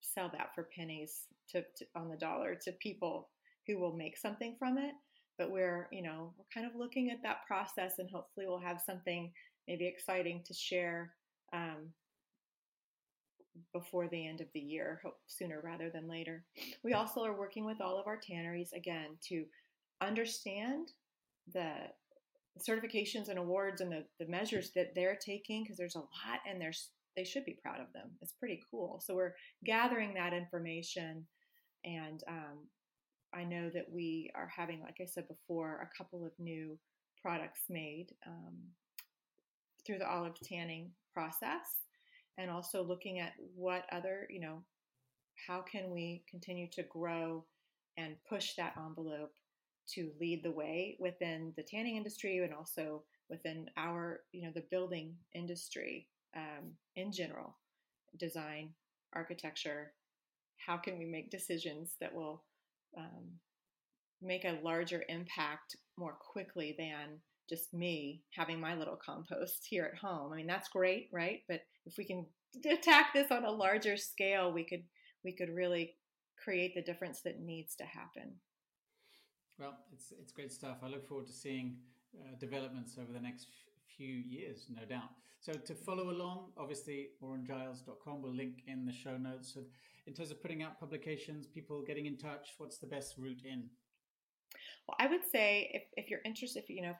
sell 0.00 0.30
that 0.32 0.54
for 0.54 0.68
pennies 0.76 1.26
to, 1.50 1.62
to, 1.76 1.84
on 1.96 2.08
the 2.08 2.16
dollar 2.16 2.54
to 2.54 2.72
people 2.72 3.30
who 3.66 3.78
will 3.78 3.96
make 3.96 4.18
something 4.18 4.54
from 4.58 4.76
it. 4.76 4.92
But 5.38 5.50
we're 5.50 5.88
you 5.92 6.02
know 6.02 6.34
we're 6.36 6.44
kind 6.52 6.66
of 6.66 6.78
looking 6.78 7.10
at 7.10 7.22
that 7.22 7.46
process, 7.46 7.98
and 7.98 8.10
hopefully 8.10 8.46
we'll 8.46 8.58
have 8.58 8.80
something 8.80 9.32
maybe 9.68 9.86
exciting 9.86 10.42
to 10.46 10.54
share. 10.54 11.12
Um, 11.52 11.92
before 13.72 14.08
the 14.08 14.26
end 14.26 14.40
of 14.40 14.48
the 14.52 14.60
year, 14.60 15.00
hope 15.04 15.18
sooner 15.28 15.60
rather 15.62 15.88
than 15.88 16.08
later. 16.08 16.44
We 16.82 16.94
also 16.94 17.22
are 17.24 17.38
working 17.38 17.64
with 17.64 17.80
all 17.80 18.00
of 18.00 18.08
our 18.08 18.16
tanneries 18.16 18.72
again 18.74 19.16
to 19.28 19.44
understand 20.00 20.88
the 21.52 21.72
certifications 22.58 23.28
and 23.28 23.38
awards 23.38 23.80
and 23.80 23.90
the, 23.90 24.04
the 24.18 24.30
measures 24.30 24.70
that 24.74 24.94
they're 24.94 25.18
taking 25.24 25.62
because 25.62 25.76
there's 25.76 25.96
a 25.96 25.98
lot 25.98 26.40
and 26.48 26.60
there's 26.60 26.90
they 27.16 27.24
should 27.24 27.44
be 27.44 27.58
proud 27.62 27.80
of 27.80 27.92
them. 27.92 28.10
It's 28.20 28.32
pretty 28.32 28.60
cool. 28.70 29.00
So 29.04 29.14
we're 29.14 29.34
gathering 29.64 30.14
that 30.14 30.32
information 30.32 31.26
and 31.84 32.22
um, 32.28 32.58
i 33.34 33.44
know 33.44 33.70
that 33.72 33.86
we 33.90 34.30
are 34.34 34.50
having 34.54 34.80
like 34.80 34.96
i 35.00 35.04
said 35.04 35.26
before 35.28 35.80
a 35.82 35.96
couple 35.96 36.24
of 36.24 36.32
new 36.38 36.78
products 37.22 37.62
made 37.70 38.06
um, 38.26 38.56
through 39.86 39.98
the 39.98 40.08
olive 40.08 40.38
tanning 40.42 40.90
process 41.12 41.84
and 42.38 42.50
also 42.50 42.82
looking 42.82 43.18
at 43.18 43.32
what 43.54 43.84
other 43.92 44.26
you 44.30 44.40
know 44.40 44.62
how 45.46 45.60
can 45.60 45.90
we 45.90 46.22
continue 46.30 46.68
to 46.70 46.82
grow 46.84 47.44
and 47.96 48.16
push 48.28 48.54
that 48.56 48.74
envelope 48.76 49.32
to 49.94 50.12
lead 50.20 50.42
the 50.42 50.50
way 50.50 50.96
within 50.98 51.52
the 51.56 51.62
tanning 51.62 51.96
industry 51.96 52.38
and 52.38 52.54
also 52.54 53.02
within 53.28 53.66
our, 53.76 54.20
you 54.32 54.42
know, 54.42 54.52
the 54.54 54.64
building 54.70 55.14
industry 55.34 56.08
um, 56.36 56.72
in 56.96 57.12
general, 57.12 57.56
design, 58.18 58.70
architecture. 59.14 59.92
How 60.64 60.76
can 60.76 60.98
we 60.98 61.04
make 61.04 61.30
decisions 61.30 61.94
that 62.00 62.14
will 62.14 62.44
um, 62.96 63.38
make 64.22 64.44
a 64.44 64.58
larger 64.62 65.04
impact 65.08 65.76
more 65.98 66.16
quickly 66.20 66.74
than 66.78 67.20
just 67.48 67.74
me 67.74 68.22
having 68.30 68.60
my 68.60 68.74
little 68.74 68.96
compost 68.96 69.66
here 69.68 69.90
at 69.92 69.98
home. 69.98 70.32
I 70.32 70.36
mean, 70.36 70.46
that's 70.46 70.68
great, 70.68 71.08
right? 71.12 71.40
But 71.48 71.60
if 71.86 71.96
we 71.98 72.04
can 72.04 72.26
attack 72.64 73.12
this 73.12 73.30
on 73.30 73.44
a 73.44 73.50
larger 73.50 73.96
scale, 73.96 74.52
we 74.52 74.64
could 74.64 74.84
we 75.24 75.32
could 75.32 75.50
really 75.50 75.94
create 76.42 76.74
the 76.74 76.82
difference 76.82 77.22
that 77.22 77.40
needs 77.40 77.74
to 77.76 77.84
happen. 77.84 78.34
Well, 79.58 79.76
it's 79.92 80.12
it's 80.20 80.32
great 80.32 80.52
stuff. 80.52 80.78
I 80.82 80.88
look 80.88 81.06
forward 81.06 81.26
to 81.26 81.32
seeing 81.32 81.76
uh, 82.16 82.36
developments 82.38 82.96
over 83.00 83.12
the 83.12 83.20
next 83.20 83.48
few 83.96 84.14
years, 84.14 84.66
no 84.68 84.84
doubt. 84.84 85.10
So 85.40 85.52
to 85.52 85.74
follow 85.74 86.10
along, 86.10 86.52
obviously, 86.56 87.10
mooreandgiles.com 87.22 88.22
will 88.22 88.34
link 88.34 88.62
in 88.66 88.86
the 88.86 88.92
show 88.92 89.16
notes. 89.16 89.52
So 89.54 89.60
in 90.06 90.14
terms 90.14 90.30
of 90.30 90.40
putting 90.40 90.62
out 90.62 90.80
publications, 90.80 91.46
people 91.46 91.82
getting 91.82 92.06
in 92.06 92.16
touch, 92.16 92.54
what's 92.58 92.78
the 92.78 92.86
best 92.86 93.16
route 93.18 93.42
in? 93.44 93.68
Well, 94.88 94.96
I 94.98 95.06
would 95.06 95.24
say 95.30 95.70
if, 95.72 95.82
if 95.96 96.10
you're 96.10 96.20
interested, 96.24 96.62
if 96.62 96.70
you 96.70 96.82
know, 96.82 96.94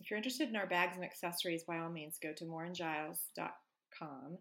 if 0.00 0.10
you're 0.10 0.16
interested 0.16 0.48
in 0.48 0.56
our 0.56 0.66
bags 0.66 0.96
and 0.96 1.04
accessories, 1.04 1.64
by 1.64 1.78
all 1.78 1.90
means, 1.90 2.18
go 2.22 2.32
to 2.36 2.44
mooreandgiles.com. 2.44 4.38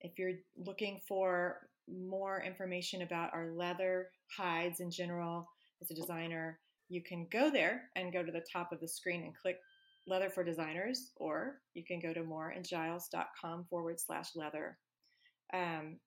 If 0.00 0.18
you're 0.18 0.34
looking 0.56 1.00
for 1.06 1.68
more 1.88 2.42
information 2.42 3.02
about 3.02 3.32
our 3.32 3.50
leather 3.52 4.08
hides 4.36 4.80
in 4.80 4.90
general 4.90 5.48
as 5.82 5.90
a 5.90 5.94
designer, 5.94 6.58
you 6.88 7.02
can 7.02 7.26
go 7.30 7.50
there 7.50 7.82
and 7.96 8.12
go 8.12 8.22
to 8.22 8.32
the 8.32 8.44
top 8.50 8.72
of 8.72 8.80
the 8.80 8.88
screen 8.88 9.22
and 9.22 9.36
click 9.36 9.58
leather 10.06 10.30
for 10.30 10.42
designers, 10.42 11.10
or 11.16 11.60
you 11.74 11.84
can 11.84 12.00
go 12.00 12.12
to 12.12 12.22
mooreandgiles.com 12.22 13.66
forward 13.68 14.00
slash 14.00 14.30
leather. 14.34 14.78
Um, 15.52 15.98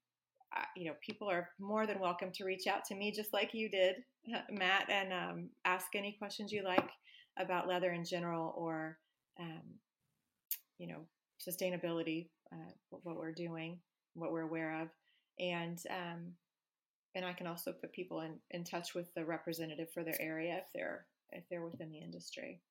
you 0.76 0.86
know, 0.86 0.96
people 1.06 1.30
are 1.30 1.50
more 1.60 1.88
than 1.88 2.00
welcome 2.00 2.32
to 2.34 2.46
reach 2.46 2.68
out 2.68 2.84
to 2.86 2.96
me 2.96 3.12
just 3.12 3.32
like 3.34 3.54
you 3.54 3.70
did, 3.70 3.96
Matt, 4.50 4.90
and 4.90 5.14
um, 5.14 5.50
ask 5.66 5.88
any 5.96 6.16
questions 6.20 6.52
you 6.52 6.64
like 6.64 6.90
about 7.40 7.68
leather 7.68 7.92
in 7.92 8.04
general 8.04 8.54
or, 8.58 8.98
um, 9.40 9.62
you 10.78 10.88
know, 10.88 11.06
sustainability, 11.40 12.28
uh, 12.52 12.72
what 12.90 13.18
we're 13.18 13.32
doing, 13.32 13.80
what 14.14 14.32
we're 14.32 14.42
aware 14.42 14.82
of. 14.82 14.90
And, 15.40 15.80
um, 15.90 16.34
and 17.16 17.26
I 17.26 17.34
can 17.34 17.47
also 17.47 17.72
put 17.72 17.91
people 17.91 18.22
in, 18.22 18.36
in 18.51 18.64
touch 18.64 18.93
with 18.93 19.14
the 19.14 19.26
representative 19.26 19.91
for 19.93 20.03
their 20.03 20.20
area 20.22 20.57
if 20.57 20.66
they're 20.74 21.05
if 21.32 21.43
they're 21.49 21.66
within 21.66 21.91
the 21.91 21.99
industry. 21.99 22.62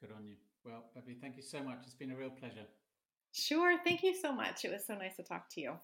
Good 0.00 0.10
on 0.16 0.26
you. 0.26 0.36
Well, 0.64 0.84
Beverly, 0.94 1.16
thank 1.20 1.36
you 1.36 1.42
so 1.42 1.62
much. 1.62 1.78
It's 1.84 1.94
been 1.94 2.12
a 2.12 2.16
real 2.16 2.30
pleasure. 2.30 2.66
Sure. 3.32 3.78
Thank 3.84 4.02
you 4.02 4.14
so 4.14 4.32
much. 4.32 4.64
It 4.64 4.72
was 4.72 4.86
so 4.86 4.94
nice 4.94 5.16
to 5.16 5.22
talk 5.22 5.48
to 5.52 5.60
you. 5.60 5.74